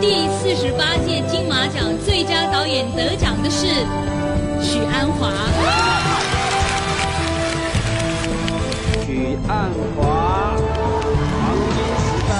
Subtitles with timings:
[0.00, 3.66] 第四十八届金马奖最佳导演得奖的是
[4.62, 5.30] 许鞍华。
[9.04, 12.32] 许鞍华，黄金时代。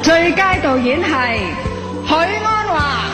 [0.00, 1.10] 最佳导演系
[2.06, 3.04] 许鞍华。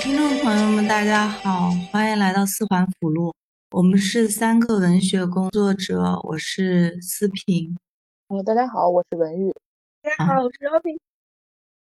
[0.00, 3.32] 听众朋友们，大家好，欢迎来到四环辅路。
[3.72, 7.78] 我们是三个文学工作者，我是思平。
[8.26, 9.54] 嗯，大家好，我是文玉。
[10.02, 10.98] 大家好，我是 Robin。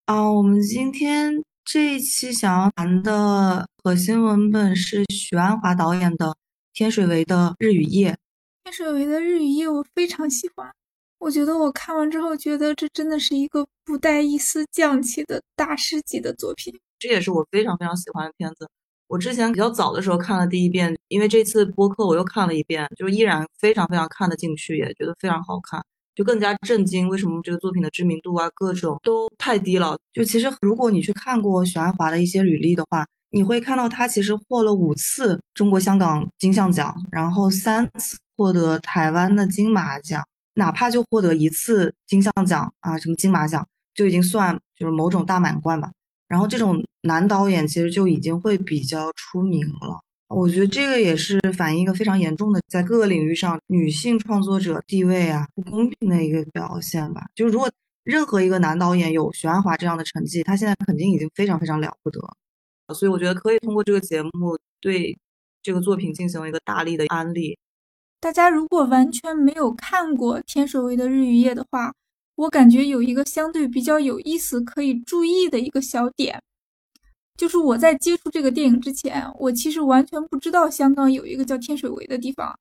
[0.07, 6.35] 啊，我们今天这一期想要谈的核心文本是许鞍华导演的
[6.73, 8.17] 天水围的日与夜。
[8.65, 10.73] 天水围的日与夜我非常喜欢，
[11.19, 16.75] 我觉得我看完之后觉得这真的是一个不带一丝匠气的大师级的作品。
[16.99, 18.67] 这也是我非常非常喜欢的片子。
[19.09, 25.81] 我之前比较早的时候看了第一遍，因为这次播客我又看了一遍，就依然非常非常看得进去，也觉得非常好看，
[26.15, 29.97] 就更加震惊为什么这个作品的知名度啊各种都太低了。
[30.13, 40.23] 就其实如果你去看过许鞍华的一些履历的话，你会看到他其实获了五次中国香港金像奖，然后三次获得台湾的金马奖，
[40.55, 45.93] 哪怕就获得一次金像奖啊什么金马奖，就已经算就是某种大满贯吧。
[46.29, 57.23] 然后这种男导演其实就已经会比较出名了，我觉得这个也是反映一个非常严重的在各个领域上女性创作者地位啊不公平的一个表现吧。
[57.35, 57.71] 就如果
[58.05, 62.21] 任何一个男导演有许鞍华这样的成绩，他现在肯定已经非常非常了不得。
[62.95, 65.19] 所以我觉得可以通过这个节目对
[65.63, 67.59] 这个作品进行一个大力的安利。
[68.21, 71.93] 大家如果完全没有看过天水围的日与夜的话，
[72.37, 76.41] 我感觉有一个相对比较有意思可以注意的一个小点，
[77.37, 82.59] 就是我在接触这个电影之前，我其实完全不知道香港有一个叫天水围的地方，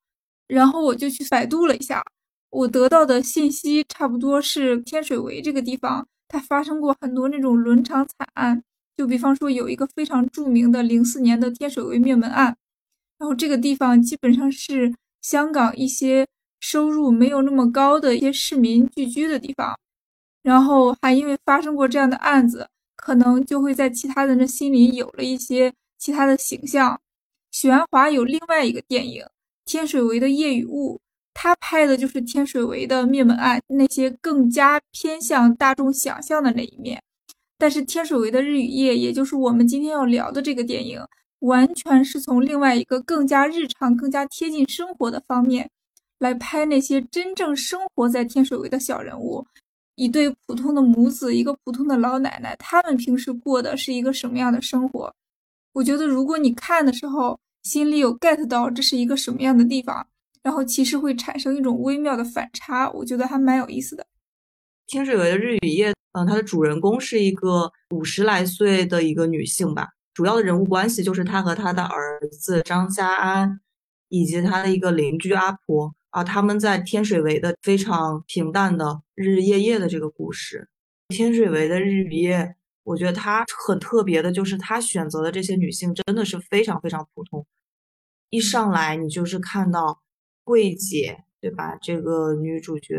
[0.48, 2.04] 然后我就去百度了一下，
[2.50, 8.64] 我得到的信息差不多是天水围这个地方，它发生过很多那种伦常惨案，
[8.98, 12.56] 就比方说有一个非常著名的零四年的天水围灭门案，
[13.18, 16.28] 然后这个地方基本上是香港一些。
[16.62, 19.78] 收入没有那么高的一些市民聚居的地方，
[20.42, 22.68] 然后还因为发生过这样的案子，
[23.06, 27.00] 可能就会在其他人的心里有了一些其他的形象。
[27.52, 29.22] 许鞍华有另外一个电影
[29.64, 30.96] 《天水围的夜与雾》，
[31.32, 37.00] 他拍的就是天水围的灭门案那些更加偏向大众想象的那一面。
[37.60, 41.00] 但是天水围的日与夜，也就是我们今天要聊的这个电影，
[41.42, 45.70] 完全是从另外一个更加日常、更加贴近生活的方面。
[46.18, 49.46] 来拍那些真正生活在天水围的小人物，
[49.96, 55.14] 一对普通的母子，一个普通的老奶奶，他们平时过的是一个什么样的生活？
[55.74, 60.06] 我觉得，如果你看的时候心里有 get 到这是一个什么样的地方，
[60.44, 64.06] 然后其实会产生一种微妙的反差，我觉得还蛮有意思的。
[64.88, 73.60] 天水围的日与夜，嗯，它的主人公是一个五十来岁的一个女性吧，主要的人物关系就是她和她的儿子张家安，
[74.10, 75.96] 以及她的一个邻居阿婆。
[76.16, 80.70] 啊，他们在天水围的非常平淡的日日夜夜的这个故事，
[81.10, 87.46] 天水围的日与夜，我觉得它很特别的，就是他选择的这些女性真的是非常非常普通。
[88.30, 90.02] 一上来你就是看到
[90.46, 91.76] 桂姐，对吧？
[91.82, 92.96] 这个女主角，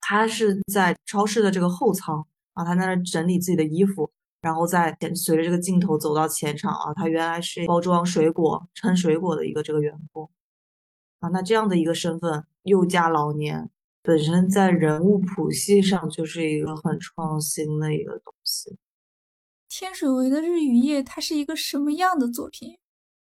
[0.00, 4.08] 她是在超市的这个后仓啊，她在那整理自己的衣服，
[4.40, 10.30] 然后再随着这个镜头走到前场啊，她原来是包装水果、称水果的一个这个员工。
[11.18, 13.70] 啊，那这样的一个身份，又加老年，
[14.02, 18.78] 本身在人物谱系上就是一个很创新的一个东西。
[19.68, 22.78] 天水围的日与夜，它是一个什么样的作品？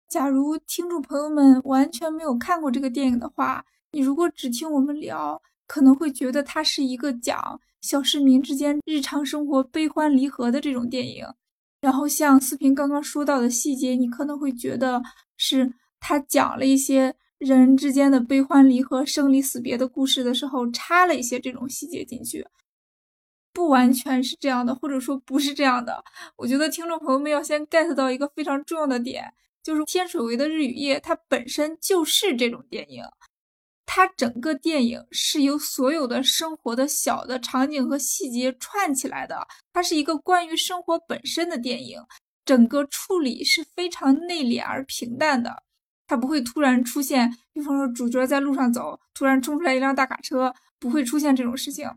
[0.09, 11.25] 假如听众朋友们完全没有看过这个电影的话，你如果只听我们聊，可能会觉得它是一个讲小市民之间日常生活悲欢离合的这种电影。
[11.81, 15.03] 然后像四平刚刚说到的细节，你可能会觉得
[15.37, 17.15] 是他讲了一些。
[17.38, 22.45] 人之间的悲欢离合、生离死别的故事的时候，插了一些这种细节进去，
[23.53, 26.04] 不完全是这样的，或者说不是这样的。
[26.36, 33.04] 我觉得听众朋友们要先 get 到一个非常重要的点，就是《天水围的日与夜》它本身就是这种电影，
[33.86, 42.01] 它整个电影是由所有的生活的小的场景和细节串起来的，它是一个关于生活本身的电影，
[42.45, 45.62] 整个处理是非常内敛而平淡的。
[46.09, 51.89] 他不会突然出现，比方说主角在路上走，突然冲出来一辆大卡车，不会出现这种事情。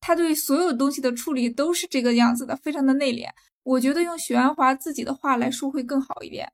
[0.00, 3.28] 他对所有东西的处理都是这个样子的，非常的内敛。
[3.62, 6.50] 我觉得用许鞍华自己的话来说会更好一点。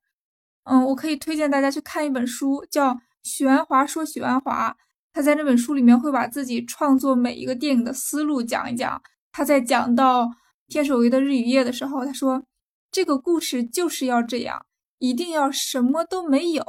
[0.64, 4.70] 嗯，我可以推荐大家去看一本书，叫《许鞍华说许鞍华》，
[5.12, 9.00] 他在那本书里面会把自己创作每一个电影的思路讲一讲。
[9.30, 10.24] 他在讲到
[10.66, 12.42] 《天守卫的日与夜》的时候，他说
[12.90, 14.66] ：“这个故事就是要这样，
[14.98, 16.64] 一定要什么都没有，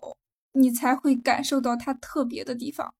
[0.54, 2.94] 你才会感受到它特别的地方。”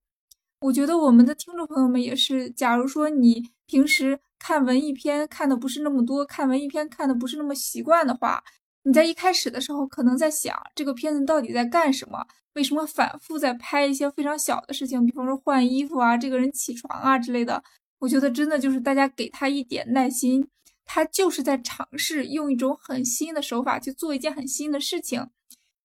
[0.62, 8.44] 我觉得我们的听众朋友们也是，假如说你平时看文艺片看的不是那么多，看文艺片看的不是那么习惯的话，
[8.84, 12.26] 你在一开始的时候可能在想这个片子到底在干什么。
[12.56, 17.64] 为什么反复在拍一些非常小的事情，比方说换衣服啊，这个人起床啊之类的？
[18.00, 20.48] 我觉得真的就是大家给他一点耐心，
[20.88, 25.30] 他就是在尝试用一种很新的手法去做一件很新的事情。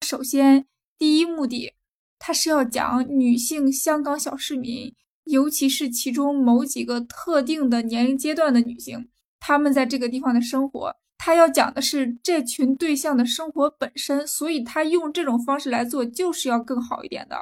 [0.01, 0.65] 首先，
[0.97, 1.75] 第一目的，
[2.19, 4.95] 他是要讲女性香港小市民，
[5.25, 10.97] 尤其是其中某几个特定的年龄阶段的女性，她们在这个地方的生活。
[11.25, 17.37] 他要讲的是这群对象的生活本身，所以他用这种方式来做就是要更好一点的。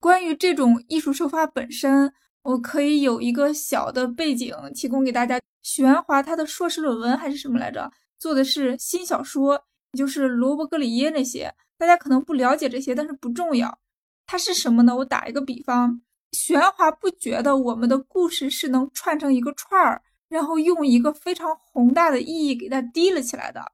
[0.00, 5.40] 关于这种艺术手法本身，我可以有一个小的背景提供给大家。
[5.62, 7.90] 许鞍华他的硕士论文还是什么来着？
[8.18, 9.54] 做的是新小说，
[9.92, 11.54] 也就是罗伯格里耶那些。
[11.78, 13.78] 大家可能不了解这些，但是不重要。
[14.26, 14.96] 它是什么呢？
[14.96, 16.00] 我打一个比方，
[16.32, 20.02] 许鞍华不觉得我们的故事是能串成一个串儿。
[20.28, 23.72] 然后用一个非常宏大的意义给它提了起来的，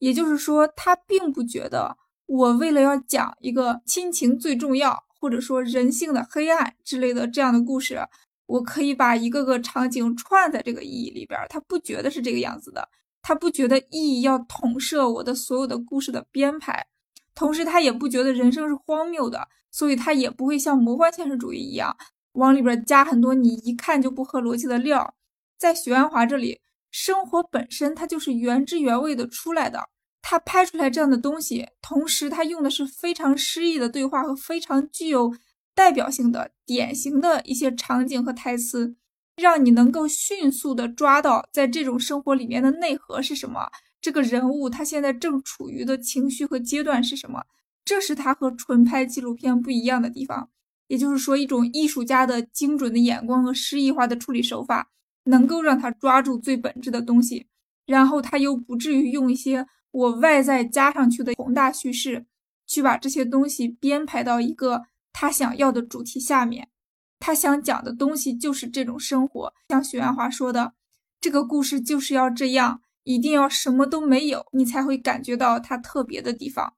[0.00, 1.96] 也就是说，他并不觉得
[2.26, 7.98] 我为了要讲一个亲情最重要，或者说人性的黑暗之类的这样的故事，
[8.44, 11.40] 我可以把一个个场景串在这个意义里边。
[11.48, 12.86] 他不觉得是这个样子的，
[13.22, 16.84] 他不觉得意义要统摄我的所有的故事的编排，
[17.34, 21.96] 同时他也不觉得人生是荒谬的，所以他也不会像魔幻现实主义一样
[22.32, 25.14] 往里边加很多你一看就不合逻辑的料。
[25.56, 26.60] 在许鞍华这里，
[26.90, 29.88] 生活本身它就是原汁原味的出来的。
[30.26, 35.36] 他拍出来这样的东西，同时他用的是非常诗意的对话和非常具有
[35.74, 38.96] 代表性的、典型的一些场景和台词，
[39.36, 43.68] 让你能够迅速的抓到在这种生活里面的内核是什么，
[44.00, 47.42] 这个人物他现在正处于的情绪和阶段是什么。
[47.84, 50.48] 这是他和纯拍纪录片不一样的地方，
[50.88, 54.88] 也就是说，一种艺术家的精准的眼光和诗意化的处理手法。
[55.26, 57.46] 能够让他抓住最本质的东西，
[57.86, 62.26] 然后他又不至于用一些我外在加上去的宏大叙事，
[62.66, 64.82] 去把这些东西编排到一个
[65.12, 66.68] 他想要的主题下面。
[67.20, 70.72] 他想讲的东西就是这种生活，像许鞍华说的，
[71.20, 76.74] 这个故事就是要这样，一定要什么都没有，你才会感觉到它特别的地方。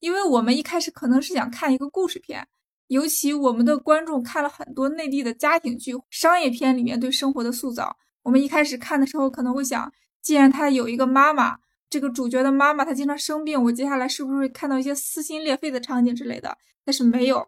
[0.00, 2.48] 因为我们一开始可能是想看一个故事片。
[2.88, 11.58] 尤其我们的观众看了很多内地的家庭剧、商业片里面对生活的塑造，我们一开始看的时候可能会想，既然他有一个妈妈，
[11.94, 16.58] 这个主角的妈妈她经常生病，我接下来是不是会看到一些撕心裂肺的场景之类的？
[16.84, 17.46] 但是没有。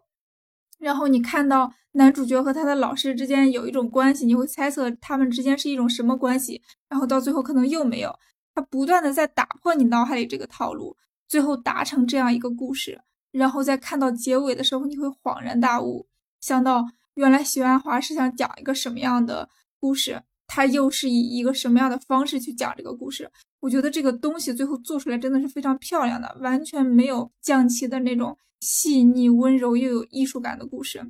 [0.79, 6.61] 然后你看到男主角和他的老师之间有一种关系，你会猜测他们之间是一种什么关系？
[6.87, 8.17] 然后到最后可能又没有，
[8.55, 10.95] 他不断的在打破你脑海里这个套路，
[11.27, 13.01] 最后达成这样一个故事。
[13.31, 16.07] 然后在看到结尾的时候，你会恍然大悟，
[16.39, 16.85] 想到
[17.15, 23.29] 原来许鞍华是想讲一个什么样的故事，他又是以一个什么样的方式去讲这个故事。
[23.59, 31.05] 我觉得这个东西最后做出来真的是非常漂亮的，完全没有降气的那种细腻、温柔又有艺术感的故事。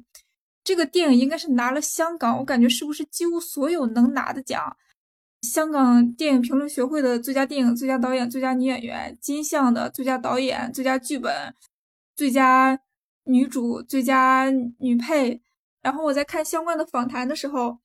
[0.64, 4.76] 这个电影应该是拿了香港，我感觉是不是几乎所有能拿的奖？
[5.42, 11.54] 香港电影评论学会的最佳电影、最佳导演、最佳女演员、金像的最佳导演、最佳剧本。
[12.16, 12.80] 最佳
[13.26, 15.40] 女主、最佳女配，
[15.84, 17.78] 然后我在看相关的访谈的时候，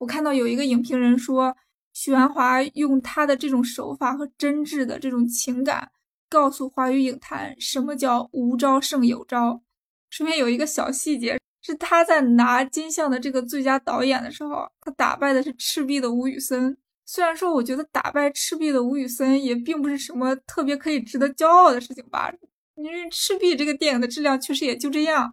[0.00, 1.54] 我看到有一个影评人说，
[1.92, 5.90] 许鞍华用他的这种手法和真挚的这种情感，
[6.30, 9.60] 告诉华语影坛什么叫无招胜有招。
[10.08, 16.74] 顺便有一个小细节，是他在拿金像的这个最佳导演的时候，他打败的是赤壁的吴宇森。
[17.04, 22.32] 虽然说我觉得打败赤壁的吴宇森也并不是什么特别可以值得骄傲的事情吧。
[22.76, 25.30] 因为《赤壁》这个电影的质量确实也就这样，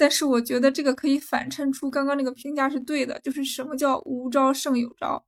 [0.00, 5.22] 但是我觉得这个可以反衬出刚刚那个评价是对的，就是什么叫无招胜有招。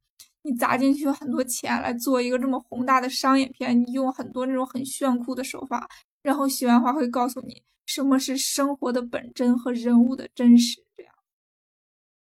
[0.45, 5.87] 你砸进去很多钱来做一个这么宏大的商业片，你用很多那种很炫酷的手法，
[6.23, 10.83] 然后许鞍华会告诉你什么是生活的本真和人物的真实。
[10.97, 11.13] 这样，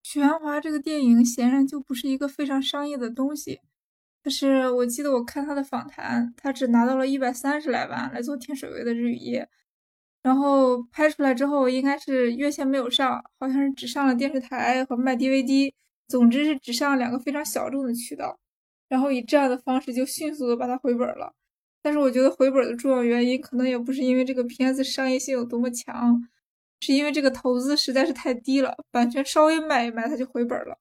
[0.05, 3.61] 许鞍华这个电影显然就不是一个非常商业的东西。
[4.23, 9.43] 但是我记得我看他的访谈，他只拿到了一百三十来万来做《天水围的日与夜》，
[10.27, 15.73] 然后拍出来之后应该是院线没有上，好像是只上了电视台和卖 DVD，
[16.09, 18.37] 总之是只上了两个非常小众的渠道，
[18.89, 21.33] 然后以这样的方式就迅速的把它回本了。
[21.81, 26.21] 但是我觉得回本的重要原因可能也不是因为这个片子商业性有多么强，
[26.81, 30.77] 是因为这个投资实在是太低了，版权稍微卖一卖，它就回本了。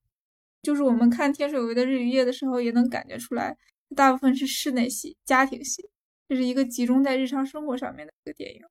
[0.63, 3.55] 就是我们看天水围的日与夜的时候，也能感觉出来，
[3.95, 5.87] 大部分是室内戏、家庭戏，
[6.27, 8.61] 这是一个集中在日常生活上面的一个电影。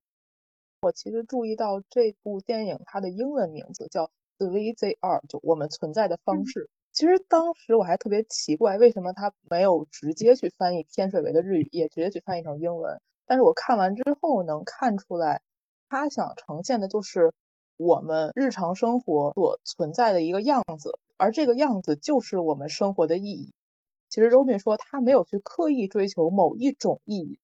[0.85, 4.05] 我其实注意到这部电影它的英文名字叫
[4.37, 6.69] 《The Way They Are》，就我们存在的方式。
[6.93, 13.01] 其实当时我还特别奇怪，为什么他没有直接去翻译天水围的日语，也直接去翻译成英文。
[13.25, 15.41] 但是我看完之后能看出来，
[15.89, 17.33] 他想呈现的就是
[17.79, 23.55] 我们日常生活所存在的一个样子，而这个样子就是我们生活的意义。
[24.11, 27.39] 其实周敏说他没有去刻意追求某一种意义，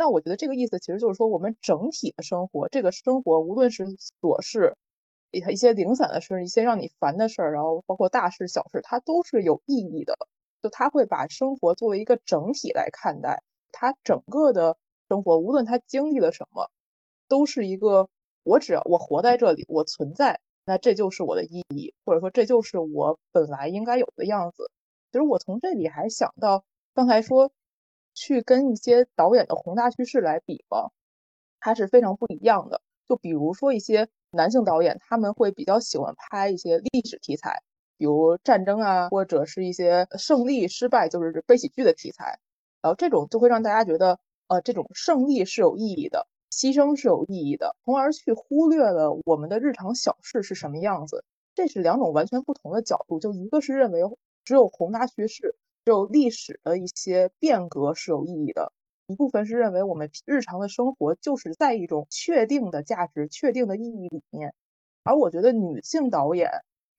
[0.00, 3.84] 那我觉得这个意思其实就是说，我们整体的生活，这个生活无论是
[4.22, 4.74] 琐事。
[5.30, 10.16] 一一些零散的事，一些让你烦的事儿，然后包括大事小事，它都是有意义的。
[10.62, 13.42] 就他会把生活作为一个整体来看待，
[13.72, 14.78] 他整个的
[15.10, 16.70] 生活，无论他经历了什么，
[17.28, 18.08] 都是一个
[18.42, 24.70] 我只要我活在这里，我存在，那这就是我的意义，或者说这就是我本来应该有的样子。
[25.12, 26.64] 其实我从这里还想到，
[26.94, 27.52] 刚才说
[28.20, 30.90] 去跟一些导演的宏大叙事来比吧，
[31.58, 32.82] 它是非常不一样的。
[33.08, 34.08] 就比如说一些。
[34.32, 37.62] 男性导演他们会比较喜欢拍一些历史题材，
[37.98, 42.38] 比如战争啊，或者是一些胜利、失败，就是悲喜剧的题材。
[42.80, 51.24] 然后这种就会让大家觉得，呃，这种胜利是有意义的，牺牲是有意义的，从而去忽略了我们的日常小事是什么样子。
[51.56, 53.18] 这是两种完全不同的角度。
[53.18, 54.02] 就一个是认为
[54.44, 55.56] 只有宏大叙事，
[55.90, 58.72] 只有历史的一些变革是有意义的。
[59.08, 64.54] 一部分是认为我们日常的生活就是在一种确定的价值、确定的意义里面，
[65.02, 66.48] 而我觉得女性导演，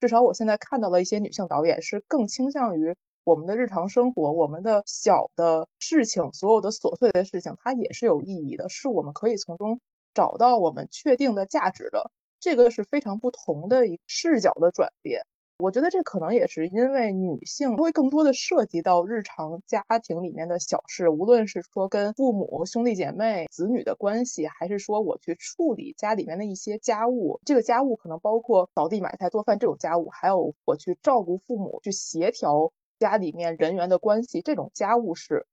[0.02, 2.94] 至少我现在看到了一些女性导演是更倾向于
[3.24, 9.80] 我们的日常生活、我们的小的事情、所有的琐碎的事情，它也是有意义的，是我们可以从中
[10.14, 12.12] 找到我们确定的价值的。
[12.42, 15.26] 这个是非常不同的一视角的转变。
[15.62, 27.40] 我觉得这可能也是因为女性会更多的涉及到日常家庭里面的小事，无论是说跟父母、兄弟姐妹、子女的关系，还是说我去处理家里面的一些家务。
[27.46, 35.46] 这个家务可能包括扫地、买菜、做饭这种家务，还有我去照顾父母、去协调家里面人员的关系这种家务事。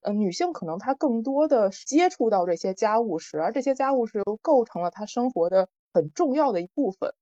[0.00, 7.14] 呃，女性可能她更多的接触到这些家务事，而这些家务事又构成了她生活的很重要的一部分。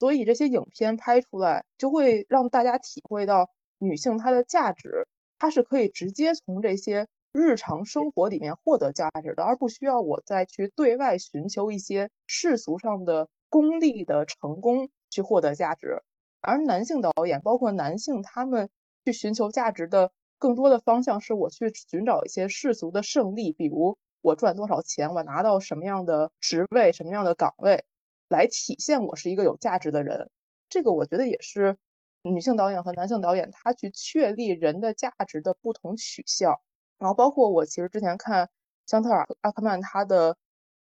[0.00, 5.06] 所以这些影片拍出来，就会让大家体会到女性她的价值，
[5.38, 16.02] 她是可以直接从这些日常生活里面获得价值的，而不需要我再去对外寻求一些世俗上的功利的成功去获得价值。
[16.40, 18.70] 而男性导演，包括男性，他们
[19.04, 27.84] 去寻求价值的更多的方向是我去寻找一些世俗的胜利，比如我赚多少钱，我拿到什么样的职位，什么样的岗位。
[28.30, 30.30] 来体现我是一个有价值的人，
[30.68, 31.76] 这个我觉得也是
[32.22, 36.60] 女性导演和男性导演他去确立人的价值的不同取向。
[36.96, 38.48] 然后包括我其实之前看
[38.86, 40.36] 香特尔·阿克曼他的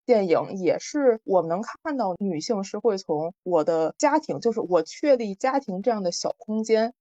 [0.06, 6.94] 电影，也是我们能看到女性是会从我的家庭，就是我确立家庭这样的小空间，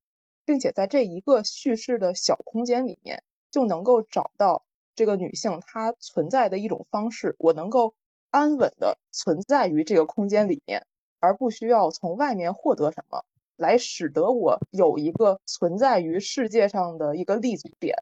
[0.43, 7.95] 并且在这一个叙事的小空间里面，就能够找到这个女性她存在的一种方式，我能够。
[8.33, 10.87] 安稳的存在于这个空间里面，
[11.19, 13.23] 而不需要从外面获得什么，
[13.57, 17.95] 来使得我有一个存在于世界上的一个立足点，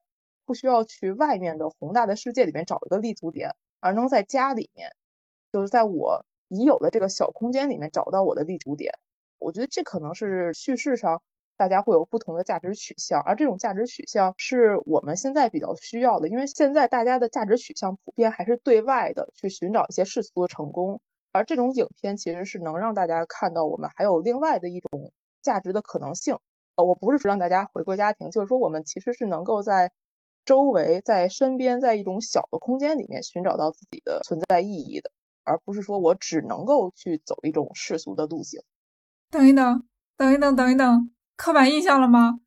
[0.45, 4.95] 不需要去外面的宏大的世界里面找一个立足点，而能在家里面，
[5.51, 8.93] 就是在我已有的这个小空间里面找到我的立足点。
[9.38, 11.21] 我觉得这可能是叙事上。
[11.62, 21.00] 大家会有不同的价值取向，而这种价值取向是我们现在比较需要的，因为现在大家的价值取向普遍还是对外的，去寻找一些世俗的成功。
[21.32, 25.13] 而这种影片其实是能让大家看到我们还有另外的一种
[25.44, 26.39] 价值的可能性。
[26.74, 29.91] 呃，我不是说让大家回归家庭，就是说我们其实是能够在
[30.44, 35.12] 周围、在身边、在一种小的空间里面寻找到自己的存在意义的，
[35.44, 38.63] 而不是说我只能够去走一种世俗的路径。
[39.30, 39.84] 等一等，
[40.18, 41.12] 等一等，等一等。
[41.41, 42.41] 刻板印象了吗？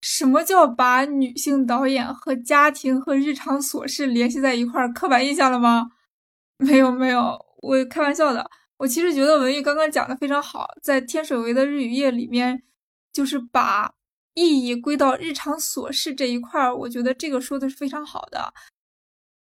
[0.00, 4.92] 什么叫把女性导演和家庭和日常琐事联系在一块儿？
[4.92, 5.90] 刻板印象了吗？
[6.56, 8.48] 没有没有，我开玩笑的。
[8.76, 12.62] 我其实觉得文玉刚刚讲的非常好，在天水围的日与夜里面，
[13.12, 13.94] 就是把
[14.34, 16.72] 意义归到日常琐事这一块儿。
[16.72, 18.54] 我觉得这个说的是非常好的。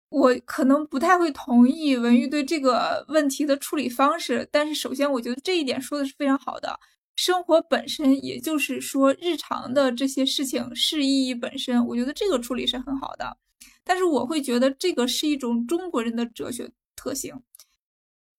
[0.08, 6.80] 我可能不太会同意文玉对这个问题的处理方式，但是首先我觉得这一点说的是非常好的。
[7.24, 13.38] 生活本身，也就是说日常的这些事情是意义本身，我觉得这个处理是很好的。
[13.84, 17.40] 但是我会觉得这个是一种中国人的哲学特性，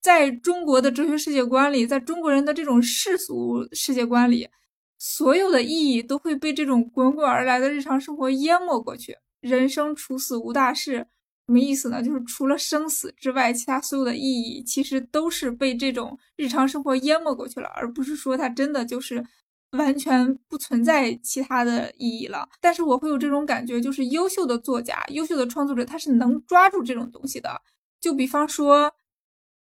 [0.01, 4.49] 在中国的哲学世界观里，在中国人的这种世俗世界观里，
[4.99, 9.15] 所有的意义都会被这种滚滚而来的日常生活淹没过去。
[9.39, 11.07] 人生处死无大事，
[11.45, 12.01] 什么意思呢？
[12.01, 19.23] 就是除了生死之外，其他所有的意义其实都是被这种日常生活淹没过去了，而不是说它真的就是
[19.71, 22.47] 完全不存在其他的意义了。
[22.61, 27.61] 但是我会有这种感觉，就是优秀的作家、优秀的创作者，他是能抓住这种东西的。
[27.99, 28.93] 就比方说。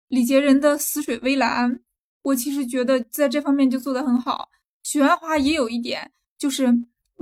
[0.08, 1.72] 李杰人的《死水微澜》，
[2.20, 4.50] 我其实觉得在这方面就做得很好。
[4.82, 6.66] 许鞍华也有一点，就是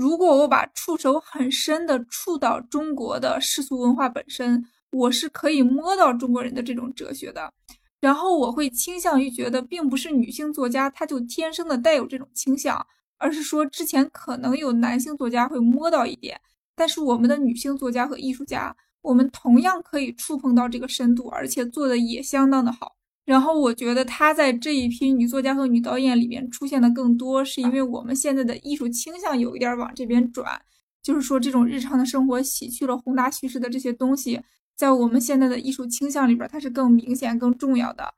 [0.01, 7.53] 如果我把触手很深的触到中国的世俗文化本身，我是可以摸到中国人的这种哲学的。
[8.01, 12.87] 然后我会倾向于觉得，并不是女性作家她就天生的带有这种倾向，
[13.19, 16.41] 而是说之前可能有男性作家会摸到一点，
[16.75, 18.75] 但是我们的女性作家和艺术家。
[19.03, 22.97] 我们同样可以触碰到这个深度，而且做的也相当的好。
[23.25, 30.61] 然后我觉得她在这一批女作家和女导演里面出现的更多，是因为我们现在的艺术倾向有一点往这边转，
[31.03, 34.41] 就是说这种日常的生活洗去了宏大叙事的这些东西，
[34.77, 38.15] 在我们现在的艺术倾向里边，它是更明显、更重要的。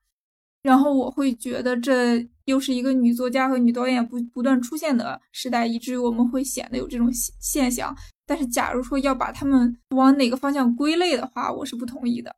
[0.63, 7.95] 然后我会觉得这又是一个女作家和女导演不不断出现的时代，以至于我们会显得有这种现象。
[8.25, 12.35] 但是，假如说要把他们往哪个方向归类的话，我是不同意的。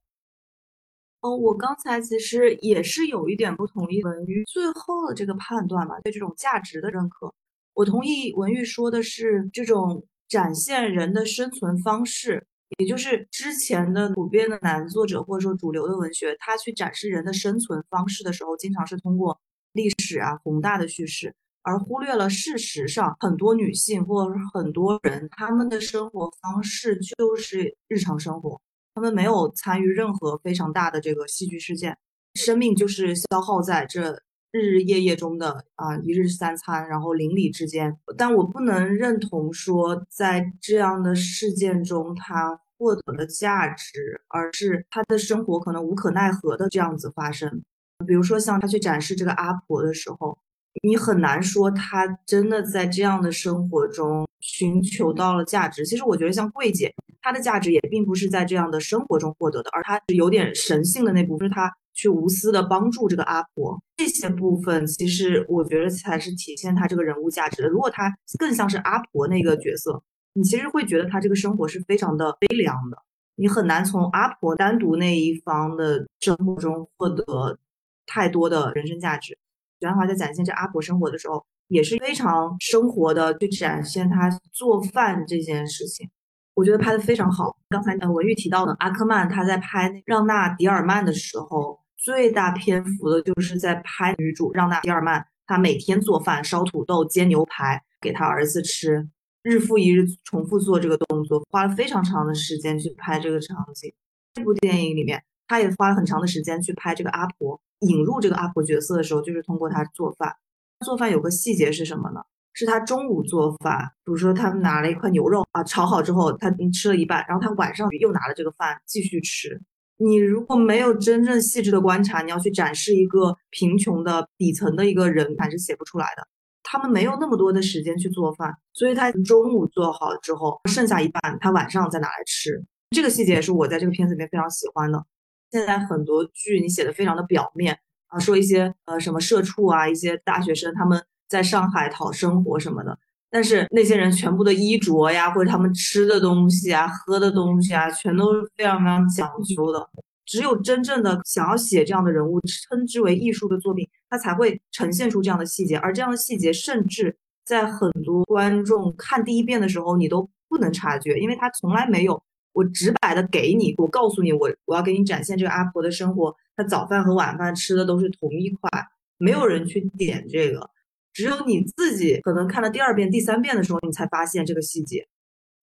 [1.25, 7.33] 哦，我刚才其实也是有一点不同意文玉最后的这个判断吧，对这种价值的认可。
[7.73, 19.41] 我同意文玉说的是这种展现人的生存方式，也就是之前的普遍的男作者或者说主流的文学，他去展示人的生存方式的时候，经常是通过
[19.73, 21.35] 历史啊宏大的叙事。
[21.63, 28.61] 而忽略了事实上，很多女性或者是很多人，他们的生活方式就是日常生活，
[28.95, 31.97] 他们没有参与任何非常大的这个戏剧事件，
[32.35, 34.13] 生命就是消耗在这
[34.53, 37.97] 日日夜夜中的啊一日三餐，然后邻里之间。
[38.17, 47.63] 但我不能认同说，在这样的事件中他获得了价值，而是他的生活可能无可奈何的这样子发生。
[48.07, 50.39] 比如说像他去展示这个阿婆的时候。
[50.83, 55.87] 你很难说他真的在这样的生活中寻求到了价值。
[55.87, 56.93] 其实我觉得像桂姐，
[57.25, 63.83] 她的价值也并不是在这样的生活中获得的，而她有点神性的那部分，是她去无私的帮助这个阿婆。
[63.97, 67.69] 这些部分其实我觉得才是体现她这个人物价值的。
[67.69, 70.03] 如果她更像是阿婆那个角色，
[70.35, 72.99] 你其实会觉得她这个生活是非常的悲凉的。
[73.37, 77.59] 你很难从阿婆单独那一方的生活中获得
[78.05, 79.39] 太多的人生价值。
[79.81, 86.09] 许鞍华在展现这阿婆生活的时候，也是非常生活的去展现她做饭这件事情，
[86.55, 87.57] 我觉得拍的非常好。
[87.69, 99.09] 刚才呃文玉提到的阿克曼，他在拍让娜迪尔曼的时候，最大篇幅的就是在拍女主让娜迪尔曼，她每天做饭、烧土豆、煎牛排给她儿子吃，
[99.43, 103.93] 日复一日重复做这个动作，花了非常长的时间去拍这个场景。
[104.35, 107.61] 这部电影里面，他也花了很长的时间去拍这个阿婆。
[107.81, 110.37] 引入这个阿婆角色的时候，就是通过她做饭。
[110.85, 112.21] 做饭有个细节是什么呢？
[112.55, 119.61] 是他中午做饭，比如说他们拿了一块牛肉啊，炒好之后，他吃了一半，然后他晚上又拿了这个饭继续吃。
[119.97, 126.27] 你如果没有真正细致的观察，你要去展示一个贫穷的底层的一个人，还是写不出来的。
[126.63, 132.65] 他们没有那么多的时间去做饭，所以他中午做好之后，剩下一半他晚上再拿来吃。
[132.91, 135.05] 这个细节也是我在这个片子里面非常喜欢的。
[135.51, 141.01] 现在很多剧你写的非常的表面啊，说一些呃什么社畜啊，一些大学生他们
[141.35, 142.97] 在上海讨生活什么的，
[143.29, 149.85] 但是那些人全部的衣着呀，或者他们吃的东西啊、喝的东西啊，全都是非常非常讲究的。
[150.25, 155.77] 只有真正的想要写这样的人物，称之为艺术的作品，它才会呈现出这样的细节。
[155.77, 162.23] 而这样的细节，甚至在很多观众看第一遍的时候，你都不能察觉，因为他从来没有。
[162.53, 168.71] 我直白的给你，我告诉你，我我要给你展现这个阿婆的生活，她早饭和晚饭吃的都是同一款，
[169.19, 170.71] 没有人去点这个，
[171.15, 175.07] 只有你自己可能看了第二遍、第三遍的时候，你才发现这个细节。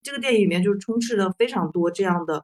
[0.01, 2.43] 这个电影里面就是充斥着非常多这样的，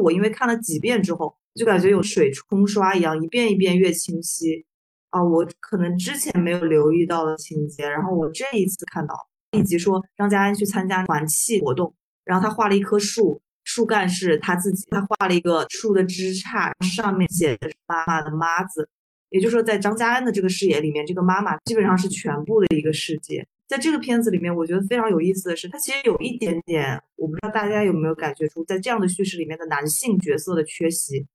[0.00, 4.64] 我因为看了几遍之后，就感觉有水冲刷一样，一遍一遍越清晰
[5.10, 5.24] 啊！
[5.24, 9.14] 我可能之前没有留意到的情节，然后我这一次看到，
[9.58, 11.92] 以及说张嘉安去参加团契活动，
[12.24, 13.40] 然后他画了一棵树。
[13.64, 18.88] 树干是他自己，他画了一个树的枝杈，上面写的是妈妈的妈字，
[19.36, 23.46] 也就是说，在张家安的这个视野里面，这个妈妈基本上是全部的一个世界。
[23.68, 31.26] 在这个片子里面，我觉得非常有意思的是，它其实有一点点，我不知道大家有没有感觉出，在这样的叙事里面的男性角色的缺席，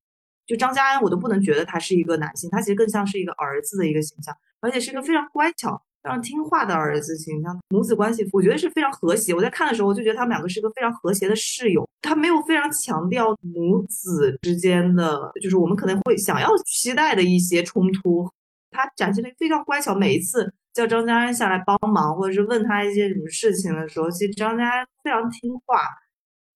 [0.47, 7.59] 就张家安，我都不能觉得他是一个男性，他其实更像是一个儿子的一个形象，而且是一个非常乖巧、非常听话的儿子形象。
[7.69, 9.33] 母子关系，我觉得是非常和谐。
[9.33, 11.87] 我在看的时候，我就觉得他们两个是一个非常和谐的室友。
[12.01, 18.29] 他没有非常强调母子之间的，就是我们可能会想要期待的一些冲突。
[18.71, 25.81] 他展现的非常乖巧，每一次叫张嘉安下来帮忙，或者是问他一些什么事情的时候，其实张嘉安非常听话。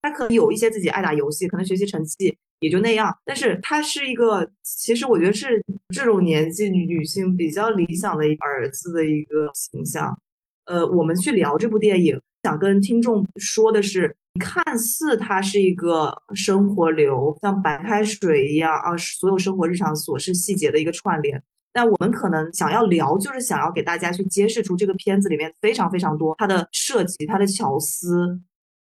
[0.01, 2.37] 他可能有一些自己爱打游戏，可能学习成绩。
[2.59, 5.63] 也就那样，但是他是一个，其实我觉得是
[5.93, 10.17] 这种年纪女性比较理想的儿子的一个形象。
[10.65, 21.41] 呃，我们去聊这部电影，想跟听众说的是，看似它是一个生活流，像白开水一样啊，所有生活日常琐事细节的一个串联。
[21.71, 28.39] 但我们可能想要聊，就是想要给大家去揭示出这个片子里面非常非常多它的设计、它的巧思，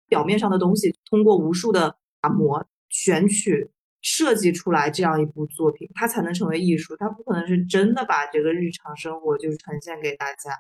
[0.08, 2.64] 表面上的东西，通过无数的打磨。
[2.88, 3.70] 选取
[4.02, 6.96] 设计出来这样一部作品，它才能成为艺术。
[6.96, 10.52] 它不可能是真的把这个日常生活就是呈现给大家，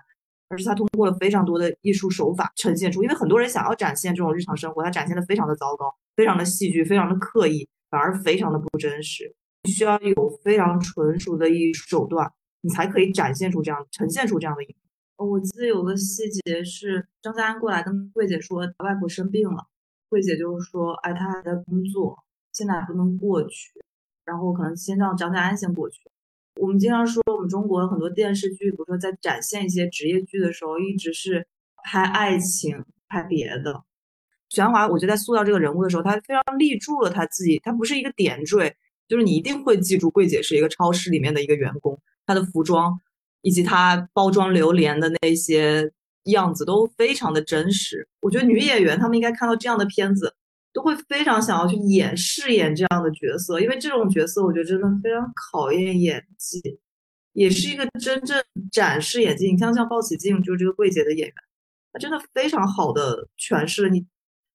[0.48, 3.02] 而是它通过了非常多的艺术手法呈现出。
[3.02, 9.34] 因为很多人想要展现这种日常生活，它展现的非常的糟糕，非常的戏剧，非常的刻意，反而非常的不真实。
[9.68, 14.74] 需要有非常纯熟的艺术手段，你才可以展现出这样呈现出这样的影。
[15.18, 19.66] 我记得有个细节是张嘉安过来跟桂姐说，外婆生病了。
[20.08, 22.16] 慧姐就是说，哎，她还在工作，
[22.52, 23.72] 现在还不能过去，
[24.24, 26.00] 然后可能先让张嘉安先过去。
[26.60, 31.46] 我们经常说，我们中国很多电视剧，比如说在展现一些职业剧的时候，一直是
[31.84, 33.82] 拍爱情，拍别的。
[34.48, 38.76] 许鞍华，我觉得在塑造这个人物的时候，他非常立住了他自己，他不是一个点缀，
[39.08, 43.00] 就是你一定会记住桂姐是一个超市里面的一个员工，她的服装
[43.42, 45.92] 以及她包装榴莲的那些。
[46.32, 50.34] 样子都非常的真实，我觉得女演员她们应该看到这样的片子，
[50.72, 56.78] 都会非常想要去演饰演这样的角色，因为这种角色我觉得真的非常考验演技，
[57.32, 59.50] 也是一个真正展示演技。
[59.50, 61.34] 你像像鲍起静，就是这个桂姐的演员，
[61.92, 64.08] 她真的非常好的诠释了你，比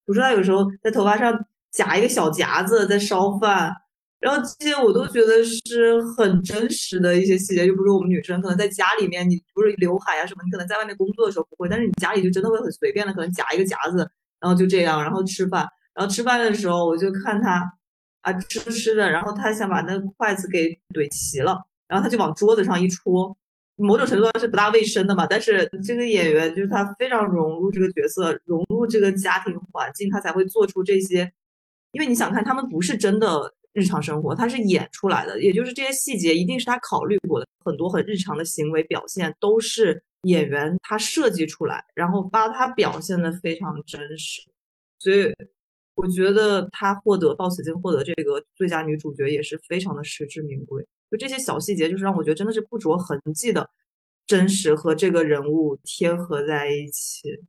[0.06, 3.74] 如说她有时候在头发上夹一个小夹子在烧饭。
[4.22, 14.08] 然后这些我都觉得是很真实的一些细节，就比如说我们女生可能在家里面，你不是刘海啊什么，你可能在外面工作的时候不会，但是你家里就真的会很随便的，可能夹一个夹子，
[14.40, 17.68] 然后就这样，然后吃饭，然后吃饭的时候我就看他
[18.22, 21.58] 啊吃吃的，然后他想把那筷子给怼齐了，
[21.88, 23.36] 然后他就往桌子上一戳，
[23.76, 31.32] 某种程度上是不大卫生的嘛，但是这个演员就是他非常融入这个角色，融入这个家庭环境，他才会做出这些，
[31.94, 33.52] 因为你想看他们不是真的。
[33.74, 44.42] 日常生活，他是演出来的，也就是这些细节一定是他考虑过的，很多很日常的行为表现都是演员他设计出来，然后把他表现的非常真实，
[45.00, 45.34] 所以
[45.96, 50.86] 我觉得他获得鲍子金获得这个最佳女主角也是非常的实至名归。
[51.10, 53.70] 就这些小细节，就是让我觉得真的是不着痕迹的
[54.28, 57.40] 真实和这个人物贴合在一起。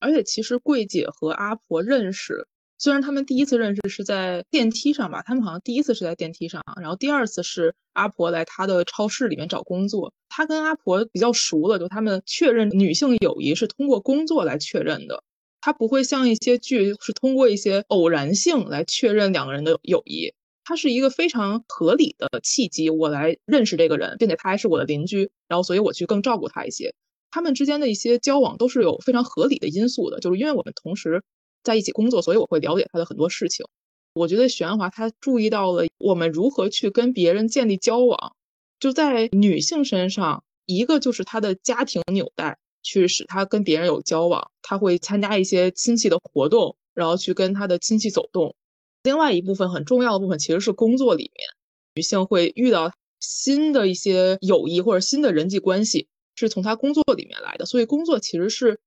[0.00, 2.46] 而且其实桂姐和阿婆认识。
[2.84, 15.22] 虽然他们第一次认识是在电梯上吧，他们好像第一次是在电梯上，然后第二次是阿婆来他的超市里面找工作，他跟阿婆比较熟了，就他们确认女性友谊是通过工作来确认的，
[15.62, 26.94] 他不会像一些剧是通过一些偶然性来确认两个人的友谊，他是一个非常合理的契机，我来认识这个人，并且他还是我的邻居，然后所以我去更照顾他一些，
[27.30, 31.22] 他们之间的一些交往都是有非常合理的因素的，就是因为我们同时。
[31.64, 33.66] 在一起工作，所以我会了解他的很多事情。
[34.12, 38.36] 我觉得玄华他注意到了我们如何去跟别人建立交往，
[38.78, 44.52] 就在女性身上，一个就是她的家庭纽带，去使她跟别人有交往。
[44.62, 48.54] 她会参加一些亲戚的活动，然后去跟她的亲戚走动。
[49.02, 51.48] 另外一部分很重要的部分其实是工作里面，
[51.96, 57.66] 女性会遇到新的一些友谊或者新的人际关系，是从她工作里面来的。
[57.66, 58.78] 所以工作其实是。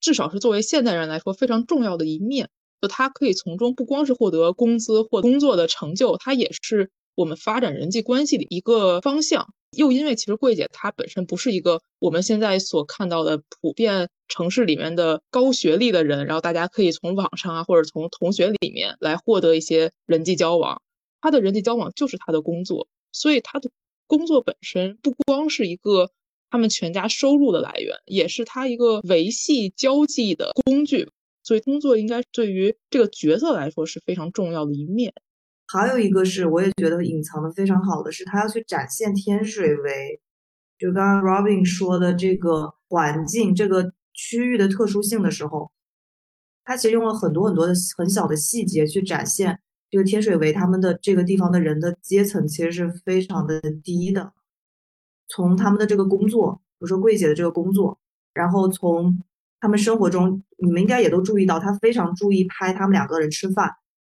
[0.00, 2.48] 至少是作为现代人来说非常重要的一面，
[2.80, 9.52] 就他可以从中不光是获得工资或工作的成就，它也是我们发展人际关系的一个方向。
[9.76, 20.82] 又因为其实桂姐她本身不是一个我们现在所看到的普遍城市里面的高学历的人，然后大家可以从网上啊或者从同学里面来获得一些人际交往，
[21.20, 23.70] 她的人际交往就是她的工作，所以她的
[24.06, 26.10] 工作本身不光是一个。
[26.50, 31.08] 他们全家收入的来源，也是他一个维系交际的工具，
[31.42, 35.14] 所以工作应该对于这个角色来说是非常重要的一面。
[35.72, 40.20] 还有一个是，我也觉得隐藏的非常好的是，他要去展现天水围，
[40.76, 45.70] 就刚刚 Robin 说的这个环境、这个区域的特殊性的时候，
[46.64, 54.32] 他其实用了很多很多的很小的细节去展现这个天水围他们的这个地方的人的阶层其实是非常的低的，
[55.30, 57.98] 从他们的这个工作，比如说桂姐的这个工作，
[58.34, 59.22] 然后从
[59.60, 63.70] 他们生活中，你们应该也都注意到，他非常注意拍他们两个人吃饭，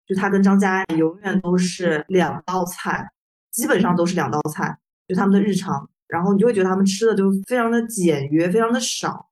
[0.07, 3.09] 就他跟张嘉永远都是两道菜，
[3.51, 9.29] 基本上都是两道菜，就他们的日常，然后你就会觉得他们吃的就非常的简约，非常的少。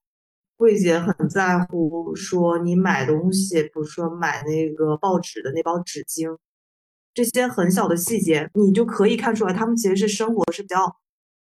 [0.58, 6.38] 桂姐很在乎说你买东西，比如说买那个报纸的那包纸巾，
[7.16, 10.98] 这些很小的细节，你就可以看出来，他们其实是生活是比较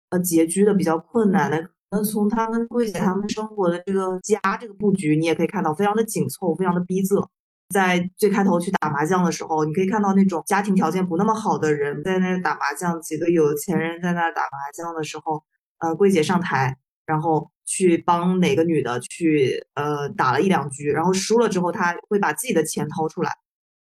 [0.09, 1.69] 呃拮据的，比较困难的。
[1.91, 7.25] 那从他们桂姐他们生活的这个家这个布局，你也可以看到非常的紧凑，非常的逼仄。
[7.73, 15.43] 在最开头去打麻将的时候，你可以看到那种家庭条件不那么好的人在那打麻将，几个有钱人在那打麻将的时候，
[15.79, 23.31] 呃，桂姐上台，然后去帮哪个女的去呃打了一两局，然后输了之后，她会把自己的钱掏出来。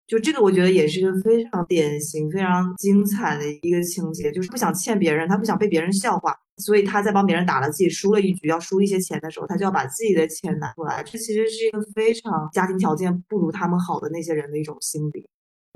[0.07, 11.01] 就这个，我觉得也是一个非常典型、非常精彩的一个情节，就是不想欠别人，他不想被别人笑话，所以他在帮别人打了自己输了一局，要输一些钱的时候，他就要把自己的钱拿出来。
[11.01, 15.27] 这其实是一个非常家庭条件不如他们好的那些人的一种心理。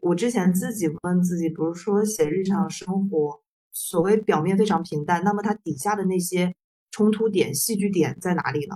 [0.04, 3.42] 我之前自己问自己，比如说写日常生活，
[3.74, 6.54] 所谓表面非常平淡，那么它底下的那些
[6.92, 8.76] 冲突点、戏剧点在哪里呢？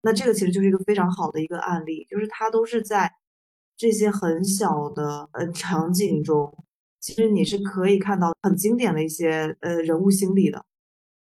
[0.00, 3.12] 那这个其实就是一个非常好的一个案例，就是他都是在。
[3.78, 6.52] 这些很小的呃场景中，
[6.98, 10.66] 其实你是可以看到很经典的一些呃人物心理的。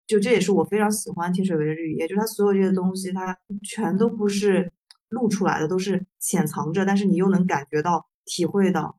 [0.07, 4.71] 就这也是我非常喜欢天水围的日语夜，就它所有这些东西，它全都不是
[5.09, 8.99] 露出来的，都是潜藏着，但是你又能感觉到、体会到。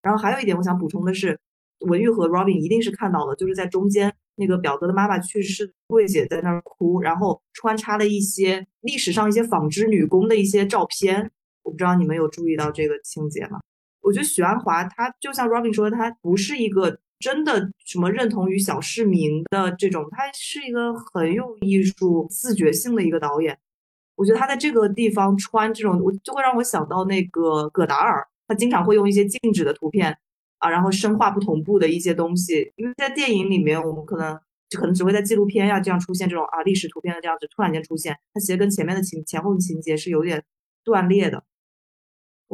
[0.00, 1.38] 然后还有一点我想补充的是，
[1.80, 11.30] 文玉和 Robin 一定是看到了，就是在中间那个表哥的妈妈去世，桂姐在那儿哭，然后穿插了一些历史上一些纺织女工的一些照片。
[11.64, 13.58] 我不知道你们有注意到这个情节吗？
[14.00, 23.58] 我觉得许鞍华他就像 Robin 说的，他不是一个真的什么认同于小市民的这种，他是一个很有艺术自觉性的一个导演。
[24.14, 30.16] 我觉得他在这个地方穿这种，我就会让我想到那个葛达尔，他经常会用一些静止的图片
[30.58, 32.70] 啊，然后声画不同步的一些东西。
[32.76, 40.44] 因为在电影里面，我们可能就可能只会在纪录片呀这样出现这种啊历史图片的这样子突然间出现，它其实跟前面的情前后的情节是有点
[40.84, 41.42] 断裂的。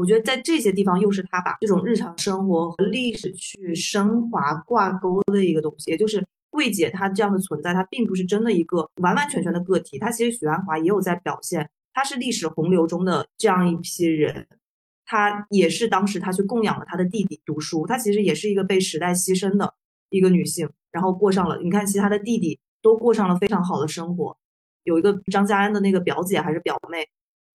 [0.00, 5.90] 我觉得在这些地方，又是他把这种日常生活和历史去升华挂钩的一个东西。
[5.90, 9.98] 也就是桂姐她这样的存在，她并不是真的一个完完全全的个体。
[9.98, 14.46] 她其实许鞍华也有在表现，她是历史洪流中的这样一批人。
[15.04, 19.74] 她也是当时她去供养了她的弟弟读书，她其实也是一个被时代牺牲的
[20.08, 24.34] 一个女性，然后过上了你看，其他的弟弟都过上了非常好的生活。
[24.84, 27.06] 有一个张家安的那个表姐还是表妹。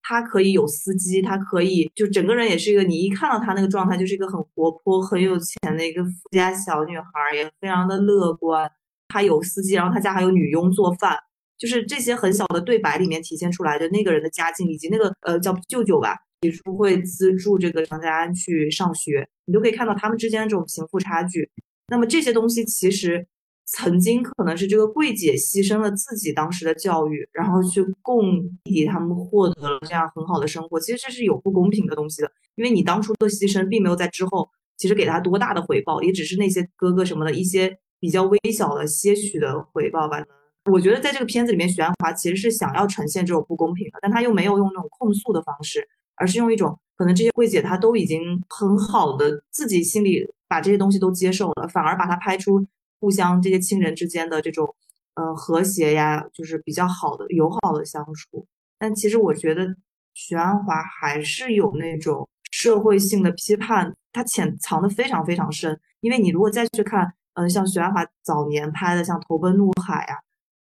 [0.07, 8.71] 他可以有司机，他可以就整个人也是一个，你一看到他那个状态，就是一个很活泼、很有钱的一个富家小女孩，也非常的乐观。
[9.07, 11.17] 他有司机，然后他家还有女佣做饭，
[11.57, 21.49] 就是这些很小的对白里面体现出来的那个人的家境，以及那个呃叫舅舅吧，也是会资助这个张家安去上学，你都可以看到他们之间的这种贫富差距。
[21.87, 23.27] 那么这些东西其实。
[23.67, 30.79] 曾经可能是这个柜姐牺牲了自己当时的教育，然后去供弟弟他们获得了这样很好的生活。
[30.79, 34.47] 其实这是有不公平的东西的，因为你当初的牺牲并没有在之后
[34.77, 40.23] 其实给他多大的回报，也只是那些哥哥什么的一些比较微小的些许的回报吧。
[40.71, 52.63] 我觉得在这个片子里面，许鞍华其实是想要呈现这种不公平的，但他又没有用那种控诉的方式，而是用一种可能这些柜姐她都已经很好的自己心里把这些东西都接受了，反而把它拍出。
[53.05, 54.67] 互相这些亲人之间的这种，
[55.13, 58.47] 呃，和谐呀，就是比较好的友好的相处。
[58.79, 59.75] 但其实我觉得
[60.15, 65.79] 许鞍华还是有那种社会性的批判，他潜藏的非常非常深。
[65.99, 70.17] 因为你如果再去看，嗯，像许鞍华早年拍的像《投奔怒海》呀，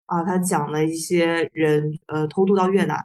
[0.05, 3.03] 啊，他讲了一些人，呃，偷渡到越南，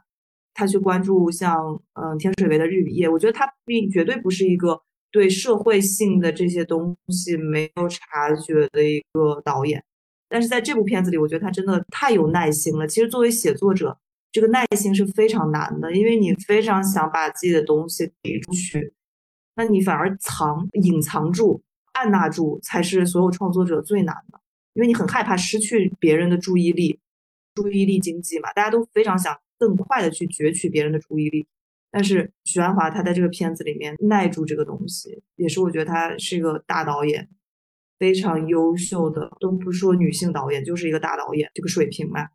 [0.53, 4.79] 他去关注像，嗯，天水围的日与夜，我觉得他并绝对不是一个。
[5.13, 9.81] 对社会性的这些东西没有察觉的一个导演，
[10.27, 12.87] 但是在这部片子里，我觉得他真的太有耐心了。
[12.87, 13.95] 其实作为写作者，
[14.31, 18.91] 这个耐心是非常难的，因为你非常想把自己的东西给出去，
[19.55, 24.41] 那你反而藏、隐藏住、按捺住，才是所有创作者最难的，
[24.73, 26.99] 因为你很害怕失去别人的注意力，
[27.53, 31.45] 注意力经济嘛，大家都非常想更快的去攫取别人的注意力。
[31.95, 37.29] 但是许鞍华他在这个片子里面耐住这个东西，也是我觉得他是一个大导演，
[37.99, 42.29] 非常优秀的，都不说女性导演，就是一个大导演这个水平吧。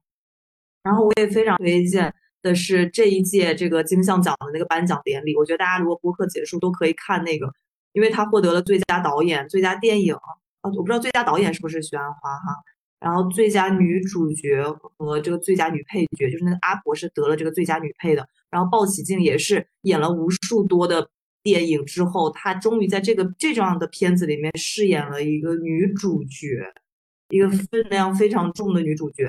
[0.85, 7.53] 然后我也非常推荐的是这一届这个金像奖的那个颁奖典礼，我觉得大家如果播客结束都可以看那个
[7.95, 12.55] 因为他获得了最佳导演、最佳电影啊，我不知道最佳导演是不是许鞍华哈，
[13.01, 14.63] 然后最佳女主角
[14.97, 21.11] 和这个最佳女配角，就是那个阿婆是得了这个最佳女配的，然后鲍起静也是演了无数多的
[21.43, 26.73] 电影之后，她终于在这个这样的片子里面饰演了一个女主角，
[27.29, 29.29] 一个分量非常重的女主角。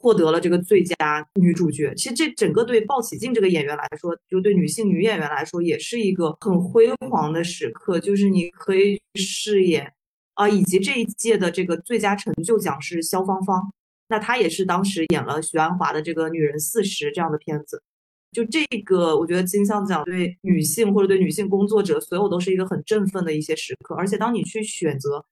[0.00, 7.98] 获得了这个最佳女主角，其实这整个对鲍起静这个演员来说，就对女性女演员来说，也是一个很辉煌的时刻。
[7.98, 9.92] 就是你可以饰演
[10.34, 13.60] 啊，以及这一届的这个最佳成就奖是肖芳芳，
[14.08, 17.82] 那她也是当时演了许鞍华的这个《女人四十》这样的片子。
[18.32, 23.94] 就这个，我觉得金像奖对女性或者对女性工作者，所有都是一个很振奋的一些时刻。
[23.94, 25.24] 而且当你去选择。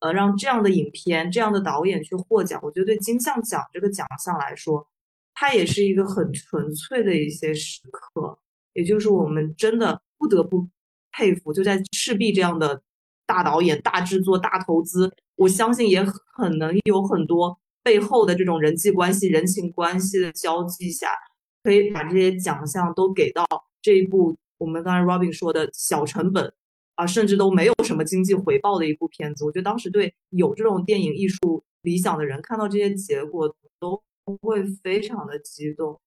[0.00, 4.86] 呃，让这样的影片、这样的导演去获奖，我觉得对金像奖这个奖项来说，
[5.32, 8.38] 它也是一个很纯粹的一些时刻，
[8.74, 10.68] 也就是我们真的不得不
[11.12, 12.82] 佩服，就在赤壁这样的
[13.24, 21.08] 大导演、大制作、大投资，我相信也很能有很多背后的这种人际关系、人情关系的交际下，
[21.64, 23.44] 可以把这些奖项都给到
[23.82, 26.54] 这一部我们刚才 Robin 说的小成本。
[26.96, 34.00] 啊，甚至都没有什么经济回报的一部片子，我觉得当时对有这种电影艺术理想的人，看到这些结果都
[34.40, 36.00] 会非常的激动，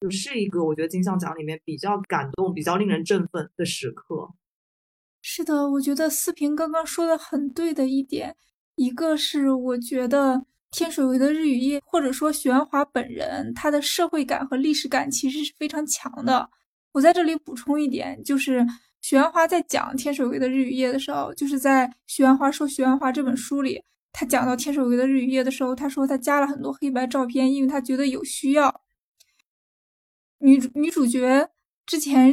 [0.00, 4.30] 就是一个我觉得金像奖里面比较感动、比较令人振奋的时刻。
[5.20, 8.34] 是的，我觉得思平刚刚说的很对的一点，
[8.76, 16.50] 一个是我觉得天水围的日与夜，或者说许鞍华本人，他的社会感和历史感其实是非常强的。
[16.90, 18.66] 我在这里补充一点，就是。
[19.04, 23.82] 许鞍华在讲天水围的日与夜的时候，就是在《许鞍华说许鞍华》这本书里，
[24.12, 28.80] 他讲到天水围的日与夜的时候，他说他加了很多黑白照片，因为他觉得有需要。
[30.38, 31.48] 女主女主角
[31.84, 32.32] 之前，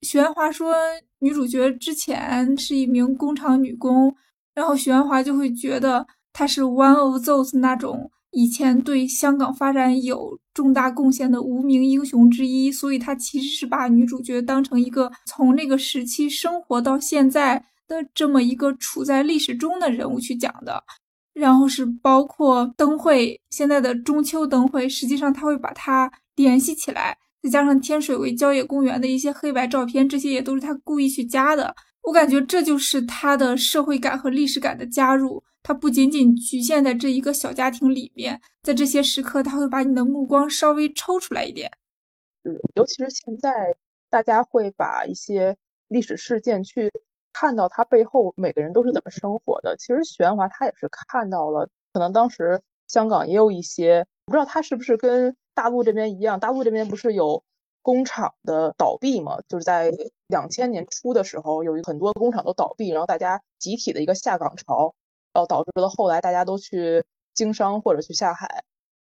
[0.00, 0.74] 许鞍华说
[1.18, 4.16] 女主角之前是一名工厂女工，
[4.54, 6.06] 然后许鞍华就会觉得
[6.38, 8.10] 她是 one of those 那种。
[8.32, 20.84] 以前对香港发展有重大贡献的无名英雄之一，所以他其实是把女主角当成一个从那个时期生活到现在的这么一个处在历史中的人物去讲的。
[21.32, 31.74] 然后是包括灯会，现在的中秋灯会，实际上他会把它联系起来，再加上天水围郊野公园的一些黑白照片，这些也都是他故意去加的。
[32.02, 35.42] 我感觉这就是他的社会感和历史感的加入。
[35.66, 41.68] 它不仅仅局限在这一个小家庭里面，在这些时刻，他会把你的目光稍微抽出来一点。
[42.44, 43.74] 嗯，尤其是现在，
[44.08, 45.56] 大家会把一些
[45.88, 46.88] 历史事件去
[47.32, 49.76] 看到它背后每个人都是怎么生活的。
[49.76, 57.42] 其实许鞍华他也是看到了，可能当时香港也有一些，不知道他是不是跟大陆这边一样，大陆这边不是有
[57.82, 59.40] 工厂的倒闭嘛？
[59.48, 59.92] 就是在
[60.28, 64.94] 两千年初的时候，有很多工厂都倒闭，然后大家集体的一个下岗潮。
[65.36, 68.64] 然后导致了后来大家都去经商或者去下海。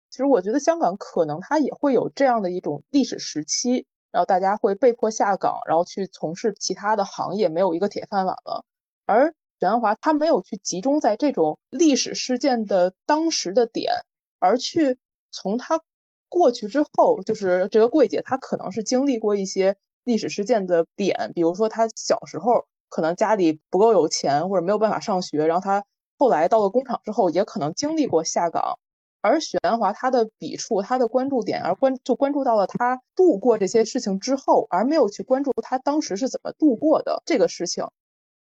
[0.10, 8.66] 其实我觉得香港可能它也会有这样的一种历史时期，然后大家会被迫下岗，然后去从事其他的行业，没有一个铁饭碗了。
[9.06, 13.94] 而许鞍华他没有去集中在这种历史事件的当时的点，
[14.40, 14.98] 而去
[15.32, 15.80] 从他
[16.28, 25.86] 过去之后，就是这个桂姐她可能是经历过一些历史事件的点，比如说她小时候可能家里不够有钱，或者没有办法上学，然后她。
[26.20, 28.78] 后来到了工厂之后，也可能经历过下岗，
[29.22, 37.88] 而许鞍华他的笔触、他的关注点，而关就关注到了他度过这些事情之后，而没有去关注他当时是怎么度过的这个事情，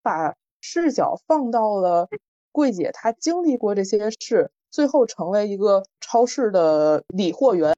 [0.04, 2.08] 把视角放到了
[2.52, 7.74] 桂姐她经历过这些事，最后成为一个超市的理货员，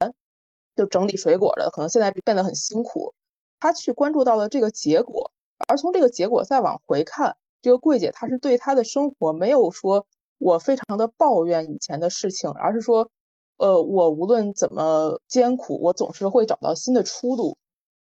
[0.75, 3.13] 就整理水果的，可能现在变得很辛苦，
[3.61, 5.31] 他去关注到了这个结果，
[5.69, 7.37] 而从这个结果再往回看。
[7.65, 10.05] 这个柜姐，她是对她的生活没有说
[10.37, 13.09] 我非常的抱怨以前的事情，而是说，
[13.57, 17.57] 呃，我无论怎么艰苦，我总是会找到新的出路。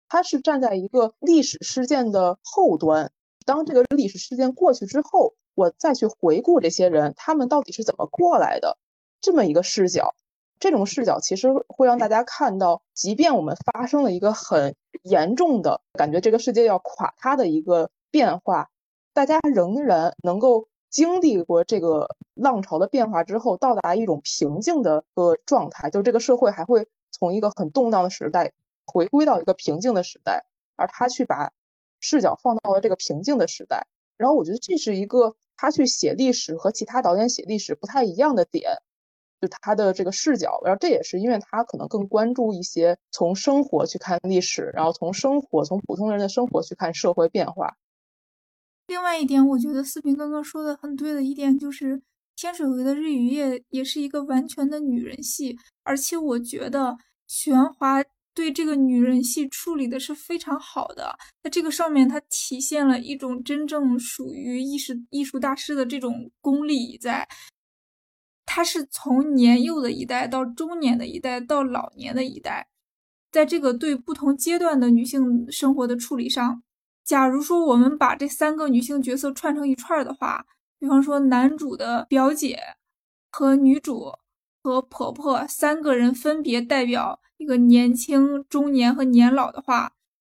[0.10, 3.12] 她是站在一个历史事件的后端，
[3.46, 8.80] 当这个历史事件过去之后，我再去回顾这些人，他们到底是怎么过来的，
[9.22, 10.16] 这么一个视角。
[10.60, 18.71] 这种视角其实会让大家看到，即便我们发生了一个很严重的感觉，这个世界要垮塌的一个变化。
[19.14, 28.54] 大家仍然能够经历过这个浪潮的变化之后，到达一种平静的个状态，就这个社会还会从一个很动荡的时代
[28.86, 30.46] 回归到一个平静的时代，
[30.76, 31.52] 而他去把
[32.00, 33.86] 视角放到了这个平静的时代。
[34.18, 38.78] 然后我觉得这是一个他去写历史和其他导演写历史不太一样的点，
[39.42, 40.62] 就他的这个视角。
[40.64, 47.78] 然后这也是因为他可能更关注一些从生活去看历史，然后从生活从普通人的生活去看社会变化。
[48.92, 52.02] 另外一点，我觉得四平刚刚说的很对的一点就是。
[52.34, 61.16] 天水围的日与夜也是一个完全的女人戏，而且我觉得玄华对这个女人戏处理的是非常好的。
[61.44, 67.28] 在这个上面，它体现了一种真正属于艺术艺术大师的这种功力在。
[68.46, 72.68] 他是从年幼的一代到中年的一代到老年的一代，
[73.32, 76.64] 在这个对不同阶段的女性生活的处理上，
[77.12, 80.46] 假如说我们把这三个女性角色串成一串的话。
[80.80, 82.58] 比方说，男主的表姐
[83.30, 84.14] 和女主
[84.64, 89.92] 和婆婆三个人分别代表一个年轻、中年和年老的话，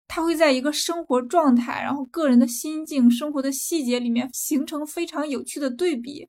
[0.06, 6.28] 他会在一个生活状态、然后个人的心境、生活的细节里面形成非常有趣的对比。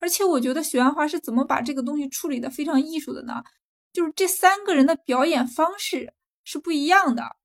[0.00, 3.42] 而且，我觉得许鞍华是怎么把这个东西处理的非常艺术的呢？
[3.92, 7.36] 就是这三个人的表演方式是不一样的，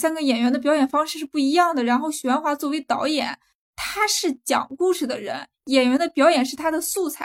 [0.00, 1.84] 三个演员的表演方式是不一样的。
[1.84, 3.38] 然后，许鞍华作为导演。
[3.82, 7.24] 他是讲故事的人，演员的表演是他的素材，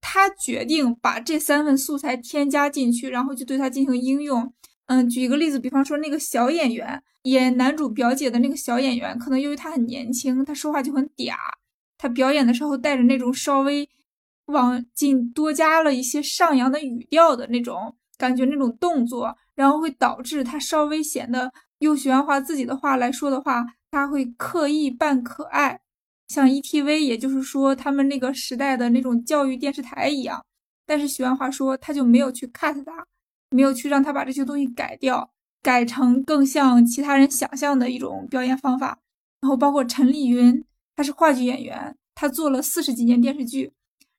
[0.00, 4.52] 他决定把这三份素材添加进去，然后就对他进行应用。
[4.86, 11.34] 嗯，举一个例子，比方说那个小演员演男主表姐的那个小演员，可能由于他很年轻，他说话就很嗲，
[11.98, 13.88] 他表演的时候带着那种稍微
[14.44, 25.80] 往进多加了一些上扬的语调的那种感觉，那种动作，然后会导致他稍微显得用许鞍华自己的话来说的话，他会刻意扮可爱。
[26.28, 30.44] 像 ETV，也就是说他们那个时代的那种教育电视台一样，
[30.86, 33.06] 但是许鞍华说他就没有去 cut 他，
[33.50, 35.30] 没有去让他把这些东西改掉，
[35.62, 38.98] 改成更像其他人想象的一种表演方法。
[39.40, 40.64] 然后包括陈丽云，
[40.96, 43.72] 她是话剧演员，她做了四十几年电视剧。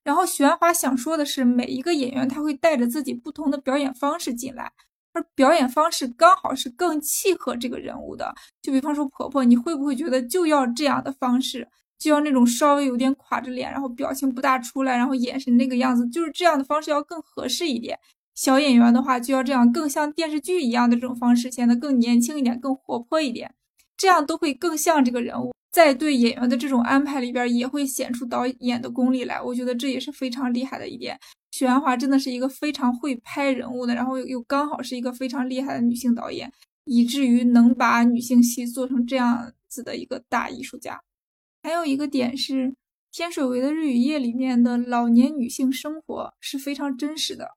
[0.03, 4.71] 然后许鞍华想说的是，每一个演员他会带着自己不同的表演方式进来，
[5.17, 8.33] 而表演方式刚好是更契合这个人物的。
[8.61, 11.67] 就比方说婆婆，你会不会觉得就要这样的方式？
[11.97, 17.97] 就要那种稍微有点垮着脸，然后表情不大出来，然后眼神那个样子，就是这样的方式要更合适一点。
[18.35, 23.51] 小演员的话就要这样，更像电视剧一样的这种方式，显得更年轻一点，更活泼一点，
[23.97, 25.51] 这样都会更像这个人物。
[25.71, 29.41] 在对演员的这种安排里边，也会显出导演的功力来。
[29.41, 31.19] 我觉得这也是非常厉害的一点。
[31.51, 36.51] 许鞍华真的是一个非常会拍人物的，然后又又刚好是一个非常厉害的女性导演，
[36.83, 41.01] 以至于能把女性戏做成这样子的一个大艺术家。
[41.63, 42.67] 还有一个点是，
[43.11, 47.55] 《天水围的日与夜》里面的老年女性生活是非常真实的。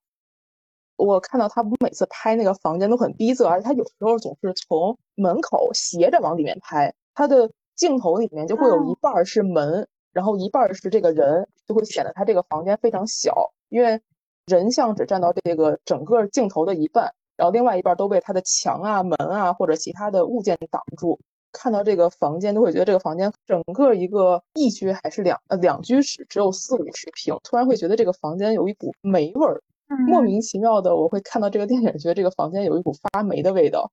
[0.97, 14.01] 我看到他每次拍那个房间都很逼仄，而且他有时候总是从门口斜着往里面拍，他的镜头里面就会有一半是门，然后一半是这个人，就会显得他这个房间非常小，因为
[14.47, 21.18] 人像只占到这个整个镜头的一半，然后另外一半都被它的墙啊、门啊或者其他的物件挡住。
[21.53, 29.61] 看到这个房间，都会觉得这个房间整个一个一居还是两呃两居室，只有四五十平，突然会觉得这个房间有一股霉味儿，
[30.07, 33.91] 莫名其妙的，我会看到这个电影，觉得这个房间有一股发霉的味道。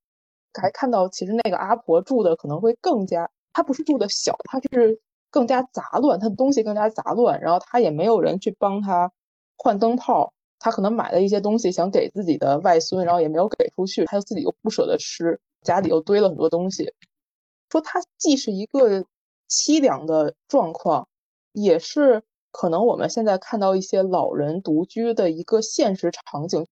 [0.62, 5.00] 还看到其实那个阿婆住的可能会更加，她不是住的小，她是
[5.32, 9.12] 更加杂乱，她的东西更加杂乱，然后她也没有人去帮她
[9.58, 16.94] 换灯泡，她可能买了一些东西想给自己的外孙，然后也没有给出去，她又自己又不舍得吃，家里又堆了很多东西。
[17.72, 19.06] 说它既是一个
[19.50, 21.08] 凄凉的状况，
[21.54, 26.66] 也是可能我们现在看到一些老人独居的一个现实场景。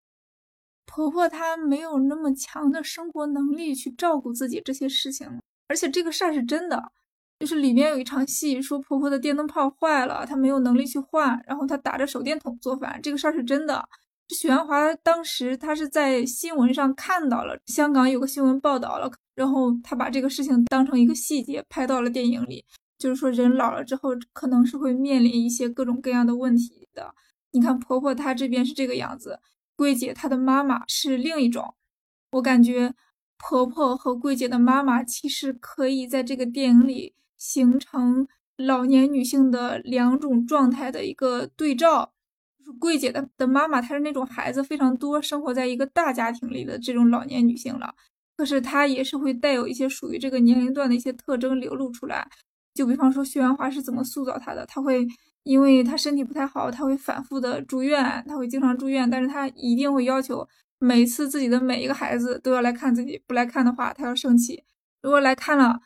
[0.87, 6.91] 婆婆她没有那么强的生活能力去照顾自己这些事情，而且这个事儿是真的，
[7.39, 13.87] 就是里面有一场戏说婆婆的电灯泡坏了，她没有能力去换，然后她打着手电筒做饭，这个事儿是真的。
[14.29, 19.11] 许鞍华当时他是在新闻上看到了香港有个新闻报道了。
[19.35, 22.63] 然后他把这个事情当成一个细节拍到了电影里，
[22.97, 27.13] 就是说人老了之后可能是会面临一些各种各样的问题的。
[27.51, 29.37] 你看婆婆她这边是这个样子，
[29.75, 31.75] 桂姐她的妈妈是另一种。
[32.31, 32.93] 我感觉
[33.37, 37.13] 婆婆和桂姐的妈妈其实可以在这个电影里
[37.47, 38.27] 形成
[38.57, 42.11] 老年女性的两种状态的一个对照。
[42.57, 47.93] 就是桂姐的的妈妈，她是那种孩子非常多，生活在一个大家庭里的这种老年女性了。
[48.35, 52.27] 可是她也是会带有一些属于这个年龄段的一些特征流露出来，
[52.73, 55.07] 就比方说徐元华是怎么塑造她的，她会
[55.43, 60.47] 因为她身体不太好，她会反复的住院，她会经常住院，但是她一定会要求
[60.79, 64.63] 每次自己的每一个孩子都要来看自己，不来看的话她要生气，
[65.03, 65.79] 如果来看了，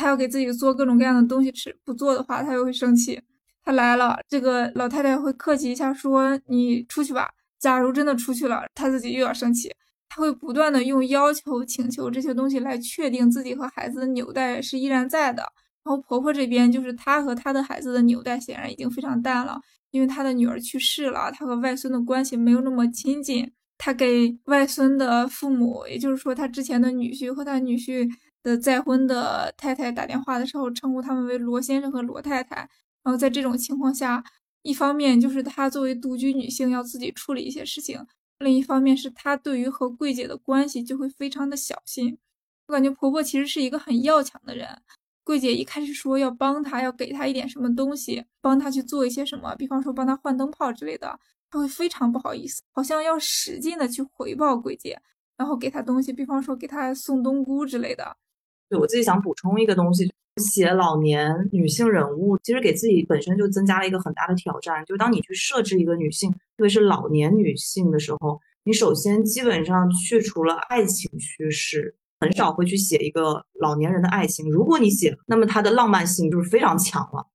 [0.00, 3.20] 她要给自己做各种各样的东西吃，不做的话她又会生气，
[3.62, 7.28] 她来了，这个老太太会客气一下说你出去吧，
[7.58, 9.70] 假如真的出去了，她自己又要生气。
[10.08, 15.42] 他会不断的用要求、请求这些东西来确定自己和孩子的纽带是依然在的，
[15.84, 19.60] 然后婆婆这边就是她和她的孩子的纽带显然已经非常淡了，
[19.92, 23.52] 因为她的女儿去世了，她和外孙的关系没有那么亲近。
[23.78, 28.10] 她给外孙的父母，也就是说她之前的女婿和她女婿
[28.42, 32.68] 的再婚的太太打电话的时候，称呼他们为罗先生和罗太太。
[33.02, 34.22] 然后在这种情况下，
[34.62, 38.06] 一方面就是她作为独居女性要自己处理一些事情，
[38.38, 42.18] 另一方面是她对于和桂姐的关系就会非常的小心。
[42.66, 44.82] 我感觉婆婆其实是一个很要强的人。
[45.24, 51.18] 桂姐一开始说要帮她，要给她一点什么东西，帮她去做一些什么，比方说帮她换灯泡之类的，
[51.50, 55.00] 她会非常不好意思，好像要使劲的去回报桂姐，
[55.36, 58.16] 然后给她东西，比方说给她送冬菇之类的。
[58.70, 64.82] 对我自己想补充一个东西，写老年女性人物，其实给自己本身就增加了一个很大的挑战。
[64.86, 71.96] 就当你去设置一个女性，特别是老年女性的时候，你首先基本上去除了爱情趋势。
[72.22, 74.50] 很少会去写一个老年人的爱情。
[74.50, 77.26] 如果你写，那么它的浪漫性就是非常强了。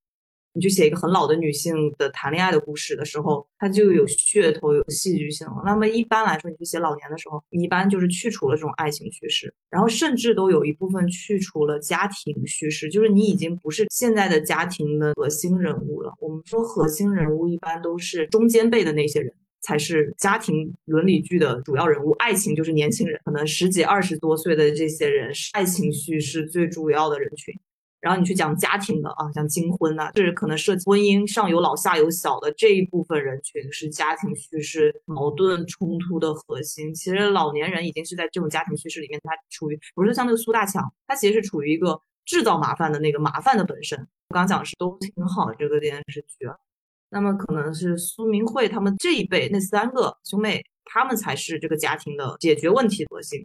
[0.56, 5.62] 你去写一个很老的女性的谈恋爱的故事的时候，它就有噱头、有戏剧性了。
[5.66, 16.10] 那么一般来说，你去写老年的时候，你一般就是去除了这种爱情叙事，然后甚至都有一部分去除了家庭叙事，就是你已经不是现在的家庭的核心人物了。
[16.20, 19.30] 我们说核心人物一般都是中间辈的那些人。
[19.62, 27.52] 才是家庭伦理剧的主要人物，爱情就是年轻人，可能十几二十多岁的这些人是爱情叙事最主要的人群。
[28.06, 36.94] 然后你去讲家庭的啊，像金婚呐，是可能涉及婚姻上有老下有小的这一部分人群，是家庭叙事矛盾冲突的核心。
[36.94, 43.98] 其实老年人已经是在这种家庭叙事里面，他处于不是像那个苏大强，他其实是处于一个制造麻烦的那个麻烦的本身。
[44.28, 46.46] 我刚讲是都挺好这个电视剧。
[47.10, 53.44] 那么可能是苏明慧他们这一辈那三个兄妹，他们才是这个家庭的解决问题核心。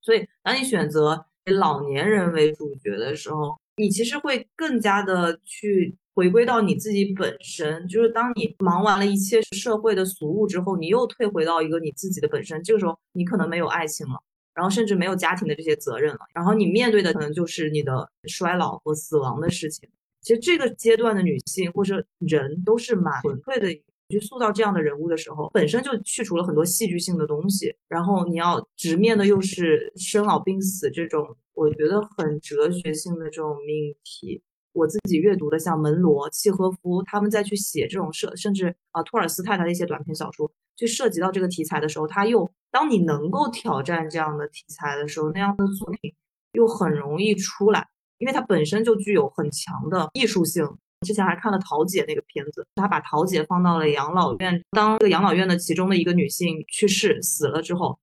[0.00, 7.86] 所以，当你选择以老年人为主角的时候，你其实会更加的去回归到你自己本身。
[7.88, 12.62] 就是当你忙完了一切社会的俗务之后，你又退回到一个你自己的本身。
[12.62, 14.20] 这个时候，你可能没有爱情了，
[14.54, 19.88] 然后甚至没有家庭的这些责任了，然后你面对的可能就是你的衰老和死亡的事情。
[20.20, 23.68] 其实这个阶段的女性或者人都是蛮纯粹的，
[24.12, 34.42] 去塑造这样的人物的时候，本身就去除了很多戏剧性的东西，然后你要直面的又是生老病死这种我觉得很哲学性的这种命题。
[34.72, 46.14] 我自己阅读的像门罗、契诃夫他们再去写这种涉，甚至啊托尔斯泰他的一些短篇小说，去涉及到这个题材的时候，他又当你能够挑战这样的题材的时候，那样的作品
[46.52, 47.86] 又很容易出来。
[48.18, 50.64] 因为它本身就具有很强的艺术性。
[51.02, 54.62] 之前还看了桃姐那个片子，他把桃姐放到了养老院。
[54.70, 57.98] 当这个养老院的其中的一个女性去世死了之后，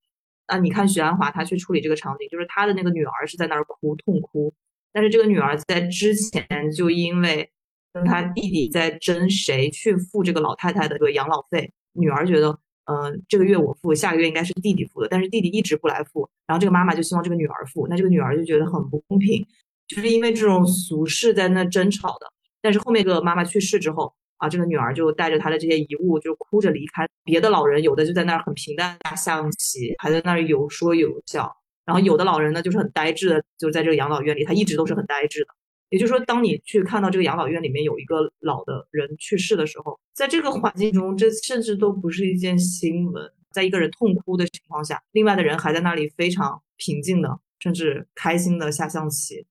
[0.46, 4.52] 啊，你看许鞍华他去处理这个场景，就是他的那个女儿是在那儿哭痛哭，
[4.92, 7.50] 但是这个女儿在之前就因为
[7.92, 19.46] 跟他弟弟在争谁去付这个老太太的这个养老费，女儿觉得，嗯，这个月我付，下个月应该是弟弟付的，但是弟弟一直不来付，然后这个妈妈就希望这个女儿付，那这个女儿就觉得很不公平。
[19.88, 22.32] 就是因为这种俗事在那争吵的，
[22.62, 27.06] 但是后面这个妈妈去世之后啊，这个女儿就带着她的这些遗物就哭着离开。
[27.24, 31.54] 别的老人有的就在那儿很平淡下象棋，还在那儿有说有笑。
[31.84, 35.46] 然后有的老人呢就是很呆滞的，就在这个养老院里，他一直都是很呆滞的。
[35.88, 43.28] 也就是说，当你去看到这个养老院里面有一个老的人去世的时候，在这个环境中，这甚至都不是一件新闻。
[43.50, 49.44] 在一个人痛哭的情况下，另外的人还在那里非常平静的，甚至开心的下象棋。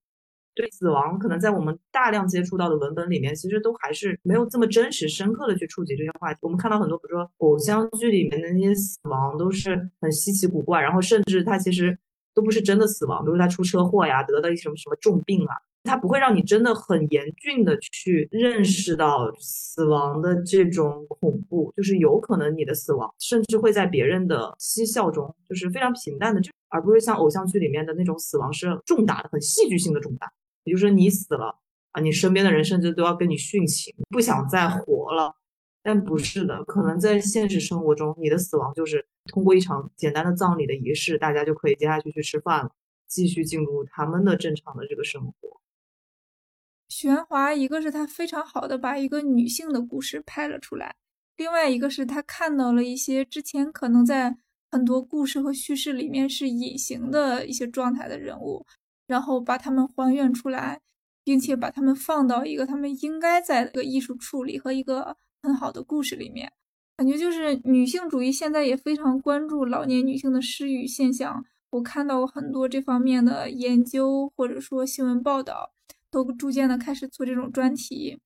[0.60, 6.40] 对死亡，可能在我们大量接触到的文本里面，其实都还是没有这么真实、深刻的去触及这些话题。
[6.42, 11.98] 我们看到很多，比如说偶像剧里面的那些死亡，都是很稀奇古怪，然后甚至他其实
[12.36, 15.56] 都不是真的死亡，比如他出车祸呀，得了一什么什么重病啊，
[15.86, 30.30] 他不会让你真的很严峻的去认识到死亡的这种恐怖，就是有可能你的死亡甚至会在别人的嬉笑中，就是非常平淡的，就而不是像偶像剧里面的那种死亡是重大的、很戏剧性的重大。
[30.64, 31.60] 也就是你死了
[31.92, 35.36] 啊，你身边的人甚至都要跟你殉情，不想再活了。
[35.82, 42.72] 但不是的，可能在现实生活中，你的死亡就是通过一场简单的葬礼的仪式，大家就可以接下去去吃饭了，
[43.08, 45.62] 继续进入他们的正常的这个生活。
[46.90, 50.96] 许鞍华，一个是他非常好的把一个女性的故事拍了出来，
[51.38, 54.36] 另外一个是他看到了一些之前可能在
[54.70, 58.66] 很多故事和叙事里面是隐形的一些状态的人物。
[59.10, 60.82] 然后把他们还原出来，
[61.24, 66.54] 并且把他们放到一个他们应该在的一个艺术处理和一个很好的故事里面，
[66.96, 71.44] 感觉就是女性主义现在也非常关注老年女性的失语现象。
[71.72, 75.72] 我看到过很多这方面的研究或者说新闻报道，
[76.12, 78.20] 都逐渐的开始做这种专题。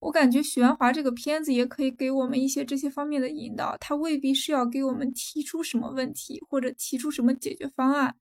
[0.00, 8.14] 我感觉许鞍华这个片子也可以给我们一些这些方面的引导，他未必是要给我们提出什么问题或者提出什么解决方案，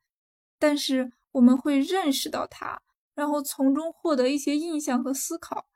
[0.57, 2.82] 但是我们会认识到它，
[3.15, 5.67] 然后从中获得一些印象和思考，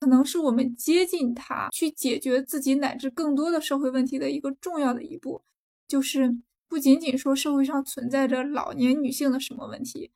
[0.00, 5.42] 可能是我们接近它去解决自己乃至更多的社会问题的一个重要的一步，
[5.86, 6.38] 就是
[6.68, 10.10] 不仅仅说社会上存在着老年女性的什么问题，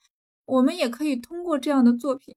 [0.45, 2.35] 我们也可以通过这样的作品。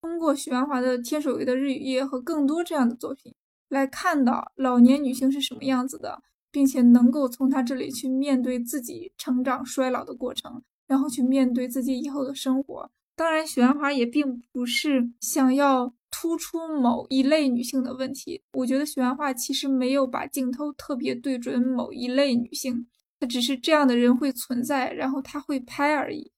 [0.00, 3.32] 通过许鞍华的《天水围的日与夜》和更多这样的作品，
[3.68, 6.20] 来看到老年女性是什么样子的，
[6.50, 12.90] 并且能够从她这里去面对自己成长衰老的过程，然后去面对自己以后的生活。
[13.16, 18.42] 当然，许鞍华也并不是想要突出某一类女性的问题。
[18.52, 22.86] 我觉得许鞍华其实没有把镜头特别对准某一类女性，
[23.18, 26.30] 她只是这样的人会存在，然后他会拍而已。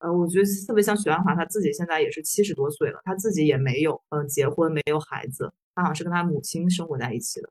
[0.00, 7.48] 呃，我觉得特别像许鞍华，他自己现在也是七十多岁了，他自己也没有嗯结婚，没有孩子，他好像是跟他母亲生活在一起的。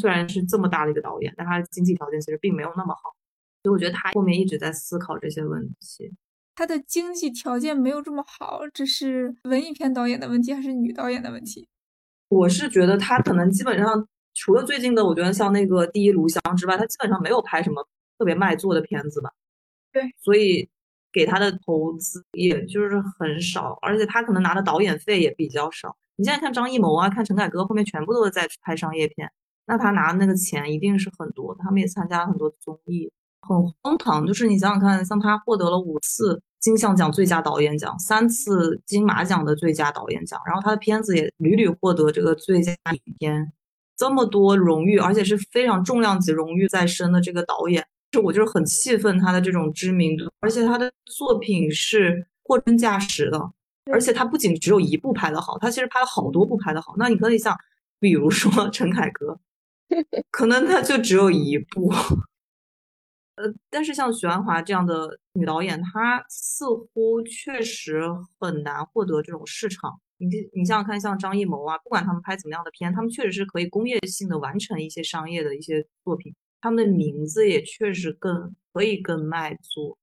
[0.00, 3.14] 虽然是这么大的一个导演，但他经济条件其实并没有那么好，
[3.62, 6.14] 所以我觉得他后面一直在思考这些问题。
[6.54, 11.68] 他的经济条件没有这么好，这是文艺片导演的问题还是女导演的问题？
[12.28, 17.86] 我是觉得他可能基本上除了最近的，我觉得像那个《第一炉香》之外，他基本上没有拍什么
[18.18, 19.30] 特别卖座的片子吧。
[19.92, 20.68] 对，所以。
[21.10, 25.96] 给他的投资也就是很少，而且他可能拿的导演费也比较少。
[26.16, 29.28] 你现在看张艺谋啊，看陈凯歌，后面全部都是在拍商业片，
[29.66, 31.56] 那他拿的那个钱一定是很多。
[31.60, 33.10] 他们也参加了很多综艺，
[33.48, 34.26] 很荒唐。
[34.26, 43.52] 就是你想想看，像他获得了五次金像奖最佳导演奖，三次金马奖的最佳导演奖，然后他的片子也屡屡获得这个最佳影片，
[43.96, 47.86] 这么多荣誉，而且是非常重量级荣誉在身的这个导演。
[48.10, 53.38] 就我就是很气愤他的这种知名度，而且他的作品是货真价实的，
[53.92, 56.94] 而且他不仅只有一部拍的好，他其实拍了好多部拍的好。
[56.96, 57.54] 那你可以像，
[58.00, 59.38] 比如说陈凯歌，
[60.32, 61.92] 可能他就只有一部，
[63.38, 68.02] 呃，但是像许鞍华这样的女导演，她似乎确实
[68.40, 70.00] 很难获得这种市场。
[70.18, 76.34] 你你想想看，像张艺谋啊，不管他们拍怎么样的片，他们确实是可以工业性的完成一些商业的一些作品。
[76.60, 79.96] 他们的名字也确实更可以更卖座。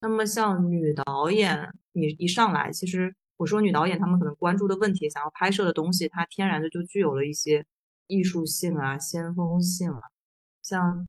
[0.00, 7.64] 那么像女导演，你一上来，其实我说女导演，他们可能关注的问题，想要拍摄的东西，它天然的就具有了一些
[8.08, 10.00] 艺术性啊、先锋性啊。
[10.62, 11.06] 像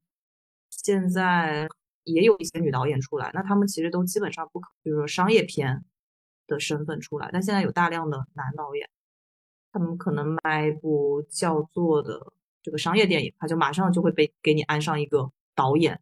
[0.88, 1.68] 现在
[2.06, 5.84] 也有一些女导演出来，那他们其实都基本上不可，比如说商业片
[6.48, 7.30] 的身份出来。
[7.34, 8.90] 但现在有大量的男导演，
[9.74, 12.34] 他们可能拍一部叫做的。
[12.64, 16.02] 这个商业电影，他就马上就会被给你安上一个导演，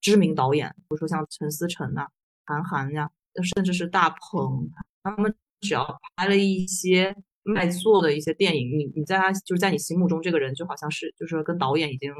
[0.00, 2.08] 知名导演，比如说像陈思诚呐、
[2.44, 3.08] 韩寒呀，
[3.54, 4.68] 甚至是大鹏，
[5.04, 7.14] 他们只要拍了一些
[7.44, 12.12] 卖座的一些电影，你你在他就是在你心目中这个人就好像是就是跟导演已经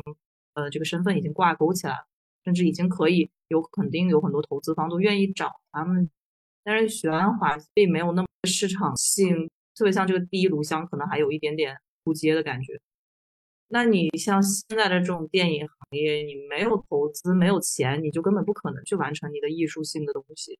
[0.54, 2.06] 呃这个身份已经挂钩起来了，
[2.44, 6.10] 甚至已经可以有肯定有很多投资方都愿意找他们。
[6.64, 12.80] 但是许鞍华并没有那么市场性，特别像这个第一炉香，可能还有一点点扑街的感觉。
[13.68, 20.58] 那你像现在的这种电影行业，你没有投资，没有钱，你就根本不可能去完成你的艺术性的东西。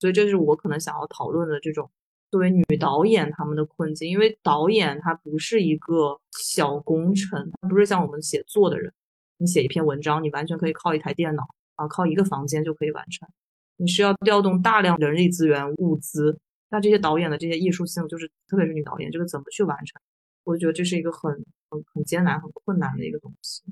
[0.00, 1.90] 所以这是我可能想要讨论的这种
[2.30, 8.92] 作为女导演他们的困境，因为导演他不是一个小工程，他不是像我们写作的人，
[9.38, 11.42] 你写一篇文章，你完全可以靠一台电脑
[11.76, 13.28] 啊，靠一个房间就可以完成。
[13.76, 20.00] 你需要调动大量人力资源、物资，那这些导演的这些艺术性，就是特别是女导演，这个怎么去完成？
[20.44, 21.32] 我觉得这是一个很
[21.70, 23.62] 很很艰难、很困难的一个东西。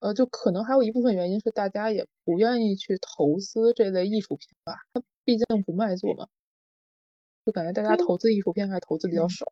[0.00, 6.28] 呃，就可能还有一部分原因是大家也不愿意去投资这类艺术品吧，它毕竟不卖座嘛，
[7.46, 9.50] 就感觉大家投资艺术片还投资比较少。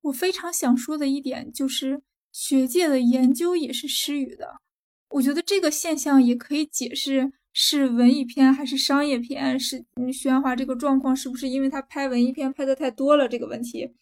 [0.00, 2.02] 我非常想说的一点就是，
[2.36, 4.60] 学界的研究也是失语的。
[5.08, 9.82] 我觉得这个现象也可以解释是文艺片还是商业片，是
[10.12, 13.94] 徐安华这个状况是不是因为他拍文艺片拍的太多了这个问题。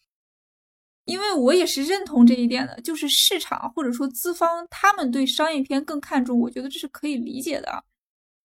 [1.05, 7.85] 因为我也是认同这一点的，就是市场或者说资方他们对商业片更看重，我觉得这是可以理解的。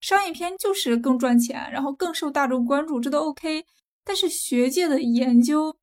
[0.00, 3.64] 商业片就是更赚钱，然后更受大众关注，这都 OK。
[4.04, 5.76] 但是学界的研究，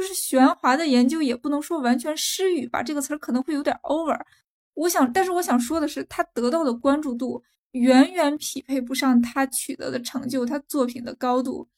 [0.00, 4.18] 就是玄华的研究，也不能说完全失语吧，这个词儿可能会有点 over。
[4.74, 7.42] 我想，但是我想说的是，他得到的关注度
[7.72, 11.68] 远远匹配不上他取得的成就，他作品的高度。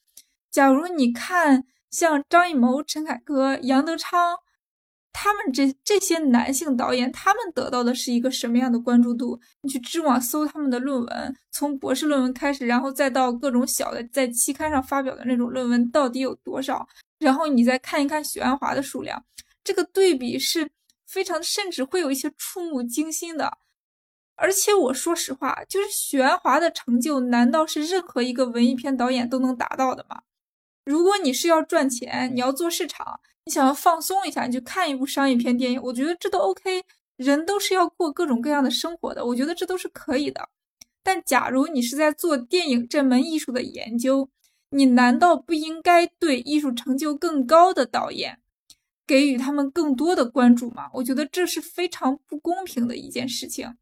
[0.49, 1.65] 假如你看。
[1.93, 4.35] 像张艺谋、陈凯歌、杨德昌，
[5.11, 9.39] 他们这这些男性导演，他们得到的是一个什么样的关注度？
[9.61, 16.87] 你去知网搜他们的论文，从博士论文开始，然后再到各种小的在期刊上发表的那种论文，到底有多少？
[17.23, 19.25] 然后你再看一看许鞍华的数量，
[19.63, 20.69] 这个对比是
[21.07, 23.57] 非常，甚至会有一些触目惊心的。
[24.35, 30.23] 而且我说实话，就是许鞍华的成就，难道是任何一个文艺片导演都能达到的吗？
[30.85, 33.19] 如果你是要赚钱，你要做市场。
[33.45, 36.83] 你想要放松一下，你就看一部商业片电影，我觉得这都 OK。
[37.17, 40.49] 人都是要过各种各样的生活的，我觉得这都是可以的。
[41.03, 44.29] 但假如你是在做电影这门艺术的研究，
[44.73, 48.39] 你难道不应该对艺术成就更高的导演
[49.05, 50.89] 给予他们更多的关注吗？
[50.93, 53.75] 我觉得这是非常不公平的一件事情。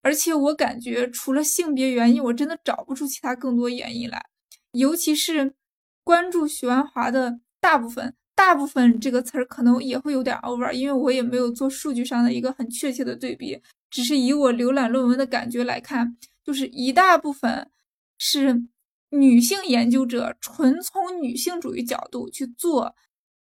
[0.00, 4.26] 而且我感觉，除了性别原因，我真的找不出其他更多原因来。
[4.72, 5.54] 尤其是
[6.02, 8.14] 关注许鞍华的大部分。
[8.34, 17.70] 大部分这个词儿可能也会有点 over，因为我也没有做数据上的一个很确切的对比，只是以我浏览论文的感觉来看，就是一大部分
[18.18, 18.64] 是
[19.12, 22.96] 女性研究者纯从女性主义角度去做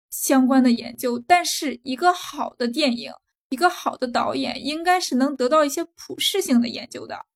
[0.08, 1.18] 相关的研究。
[1.18, 3.12] 但是一个好的电影，
[3.50, 7.26] 一个好的导演，应该是能得到一些普适性的研究的。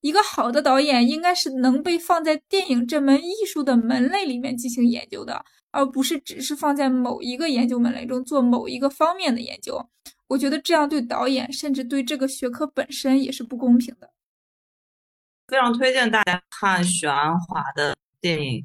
[0.00, 5.44] 一个好的导演应该是能被放在电影这门艺术的门类里面进行研究的。
[5.72, 9.90] 而不是只是放在某一个研究门类中做某一个方面的研究，
[10.28, 14.10] 我觉得这样对导演甚至对这个学科本身也是不公平的。
[15.48, 18.64] 非常推荐大家看许鞍华的电影，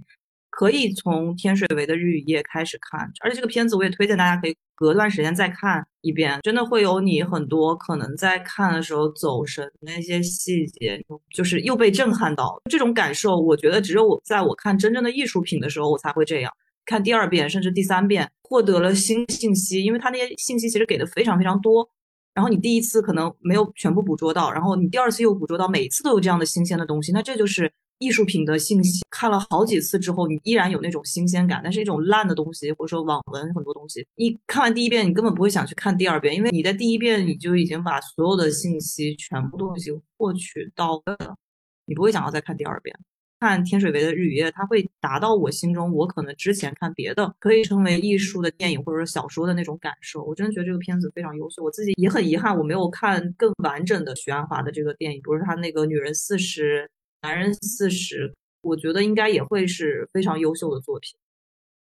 [0.50, 11.00] 可以从天水围的日与夜开始看，而且这个片子我也推荐大家可以隔段时间再看一遍，真的会有你很多可能在看的时候走神那些细节，
[11.32, 12.60] 就是又被震撼到。
[12.70, 16.52] 这种感受，我觉得只有我在我看真正的艺术品的时候，我才会这样。
[16.84, 21.88] 看第二遍甚至第三遍，获得了新信息，因为他那些信息其实给的非常非常多。
[22.34, 27.12] 然后你第一次可能没有全部捕捉到，然后你第二次又捕捉到，每次都有这样的新鲜的东西。
[27.12, 29.02] 那这就是艺术品的信息。
[29.10, 31.62] 看了好几次之后，你依然有那种新鲜感。
[31.64, 41.36] 但是一种烂的东西，或者说网文很多东西，你看完第一遍，你根本不会想去看第二遍，因为你在第一遍你就已经把所有的信息全部都已经获取到了，
[41.86, 42.98] 你不会想要再看第二遍。
[43.42, 50.24] 看天水围的日与夜，它会达到我心中我可能之前看别的可以称为艺术的电影或者说小说的那种感受。
[50.24, 56.88] 我真的觉得这个片子非常优秀，我自己也很遗憾我没有看更完整的许鞍华的这个电影，比如他那个女人四十，
[57.24, 58.32] 男人四十，
[58.62, 61.18] 我觉得应该也会是非常优秀的作品。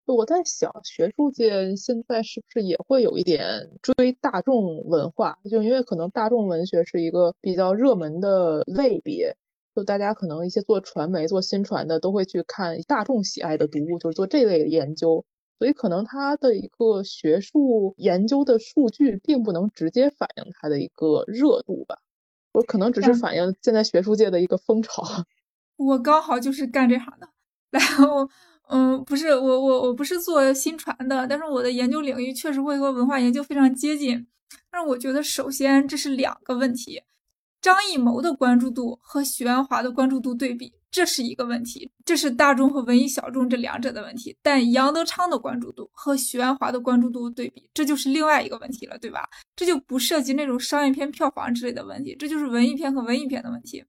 [0.07, 5.37] 我在想，学术界现在是不是也会有一点追大众文化？
[5.51, 9.37] 就因为可能大众文学是一个比较热门的类别。
[9.81, 15.25] 就大家可能一些做传媒、做新传的都会去看大众喜爱的读物，就是做这类的研究，
[15.59, 21.97] 所以可能它的一个学术研究的数据并不能直接反映它的一个热度吧，
[22.53, 25.03] 我可能只是反映现在学术界的一个风潮。
[25.79, 27.27] 我刚好就是干这行的，
[27.71, 28.29] 然后
[28.69, 34.27] 嗯，不是我我我不是做新传的，但是我的研究领域确实会和文化研究非常接近，
[34.71, 37.01] 但是我觉得首先这是两个问题。
[37.61, 44.35] 张艺谋的关注度和许鞍华的关注度对比，这是一个问题，这是大众和文艺小众这两者的问题。
[44.43, 49.29] 但杨德昌的关注度和许鞍华的关注度对比，这就是另外一个问题了，对吧？
[49.55, 53.85] 这就不涉及那种商业片票房之类的问题，这就是文艺片和文艺片的问题。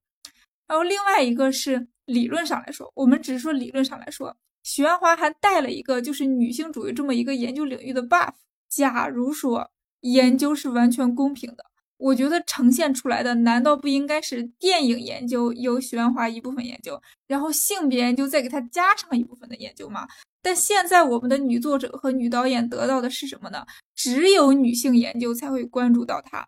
[0.67, 8.33] 然后另外一个是理论上来说，我们只是说理论上来说，许鞍华还带了一个就是女性主义这么一个研究领域的 buff。
[8.69, 11.70] 假如说研究是完全公平的。
[12.01, 20.07] 我觉得呈现出来的难道不应该是电影研究由许鞍华一部分研究，然后性别研究再给它加上一部分的研究吗？
[20.41, 23.63] 但现在我们的女作者和女导演得到的是什么呢？
[23.95, 26.47] 只有女性研究才会关注到它，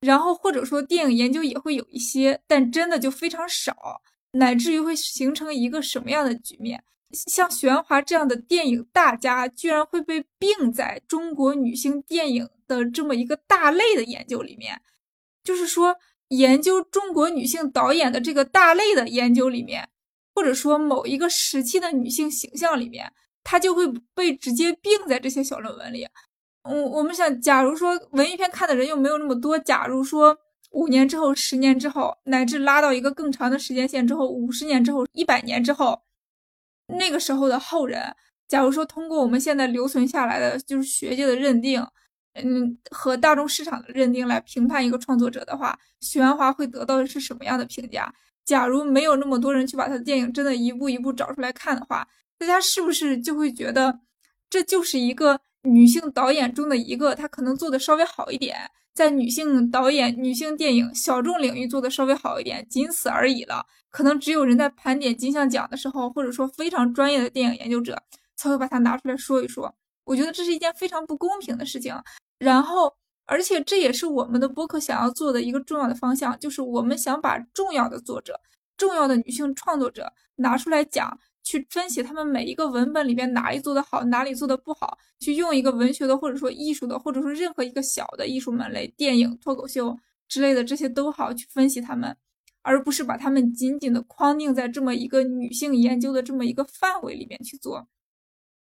[0.00, 6.82] 然后或者说电影研究也会有一些，但真的就非常少，乃至于会形成一个什么样的局面？
[7.12, 14.80] 像许鞍华这样的电影大家，居然会被并在中国女性电影的这么一个大类的研究里面。
[15.42, 15.96] 就是说，
[16.28, 19.88] 研究中国女性导演的这个大类的研究里面，
[20.34, 23.10] 或者说某一个时期的女性形象里面，
[23.42, 26.06] 它就会被直接并在这些小论文里。
[26.64, 30.36] 嗯，我们想，假如说文艺片看的人又没有那么多，假如说
[30.72, 36.02] 五年之后、十年之后，乃至拉到一个更长的时间线之后，五十年之后、一百年之后，
[36.88, 38.14] 那个时候的后人，
[38.48, 41.86] 假如说通过我们现在留存下来的就是学界的认定。
[42.40, 48.14] 嗯，和大众市场的认定来评判一个创作者的话，许鞍华会得到的是什么样的评价？
[48.44, 52.06] 假如没有那么多人去把他的电影真的一步一步找出来看的话，
[52.38, 53.98] 大家是不是就会觉得
[54.48, 63.64] 这就是一个女性导演中的一个，她可能做的稍微好一点，在女性导演、女性电影小众领域做的稍微好一点，仅此而已了。
[63.90, 68.02] 可能只有人在盘点金像奖的时候，或者说非常专业的电影研究者
[68.34, 69.72] 才会把它拿出来说一说。
[70.02, 71.94] 我觉得这是一件非常不公平的事情。
[72.40, 72.92] 然后，
[73.24, 78.40] 而且这也是我们的播客想要做的一个重要的方向，就是我们想把重要的作者、
[78.76, 81.16] 重要的女性创作者拿出来讲。
[81.48, 89.96] 去分析他们每一个文本里边哪里做的好，哪里做的不好，去用一个文学的或者说艺术的，或者说任何一个小的艺术门类，电影、脱口秀
[90.28, 92.14] 之类的这些都好去分析他们，
[92.60, 97.88] 而不是把他们紧紧的框定在这么一个女性研究的这么一个范围里面去做。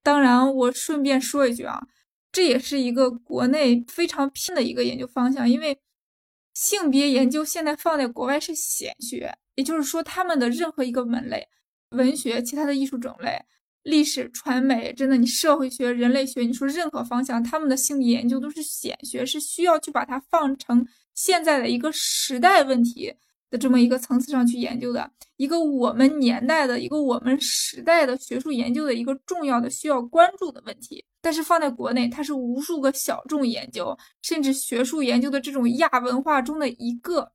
[0.02, 1.86] 当然，我顺便说一句啊，
[2.32, 5.78] 这也是一个国内非常拼的一个研究方向，因为
[6.54, 11.46] 性别研究现在放在国外是显学，也就是说他们的任何一个门类。
[11.92, 13.42] 文学、其他的艺术种类、
[13.84, 20.86] 历史、传媒，真的，你社会学、人类学，你说任何方向，他们的性理研究都是显学，是需要去把它放成
[21.16, 23.14] 现在的一个时代问题
[23.50, 31.04] 的这么一个层次上去研究的，一个我们年代的一个我们时代的学术研究的一个重要的需要关注的问题。
[31.22, 37.32] 但是放在国内，它是无数个小众研究，甚至学术研究的这种亚文化中的一个。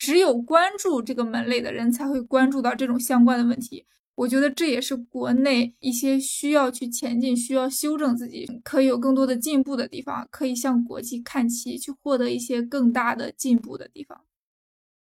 [0.00, 3.84] 只有关注这个门类的人才会关注到这种相关的问题。
[4.14, 14.24] 我觉得这也是国内一些需要去前进、需要修正自己、可以有更多的进步的地方，可以向国际看齐，去获得一些更大的进步的地方。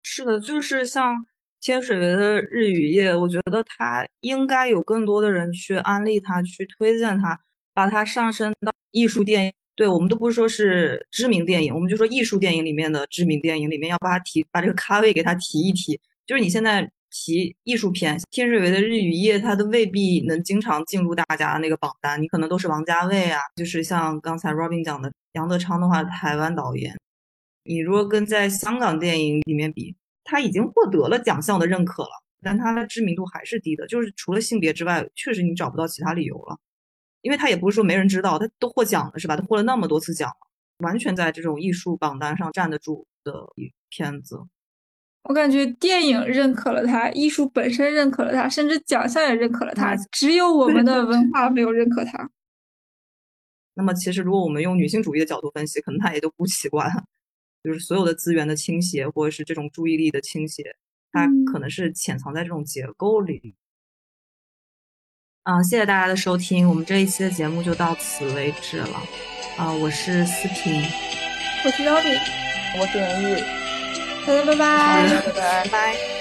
[0.01, 1.25] 是的，就是像
[1.59, 7.41] 天水围的日与夜，我觉得它应该有更多的人去安利它、去推荐它，
[7.73, 9.53] 把它上升到艺术电影。
[9.78, 15.97] 对我们都不是说是知名电影，我们就说艺术电影里面的知名电影里面要把它提，把这个咖位给它提一提。
[16.25, 22.19] 就是你现在提艺术片，天水围的日与夜，它都未必能经常进入大家那个榜单。
[22.19, 26.95] 你可能都是王家卫啊，就是像刚才 Robin 讲的杨德昌的话，台湾导演。
[27.63, 32.09] 你如果跟在香港电影里面比，他已经获得了奖项的认可了，
[32.41, 33.86] 但他的知名度还是低的。
[33.86, 36.57] 就是除了性别之外，确实你找不到其他理由了。
[37.22, 39.36] 因为他也不是说没人知道，他都获奖了是吧？
[39.36, 40.32] 他获了那么多次奖，
[40.80, 43.34] 完全在这种艺术榜单上站得住的
[43.89, 44.39] 片子。
[45.24, 52.30] 我感觉电影认可了他，艺术本身认可了他，甚至奖项也认可了他，只有我们的文化没有认可他。
[53.74, 57.03] 那么，其实如果我们用女性主义的角度分析，可能他也就不奇怪了。
[57.63, 60.63] 就是所有的资源的倾斜，或者是这种注意力的倾斜，
[61.11, 63.53] 它可能是潜藏在这种结构里。
[65.49, 69.01] 嗯，谢谢大家的收听，我们这一期的节目就到此为止了。
[69.57, 70.83] 啊，我是思平，
[71.63, 72.19] 我是 Robin，
[72.77, 73.41] 我是袁玉，
[74.25, 76.16] 大家拜拜，拜拜，拜。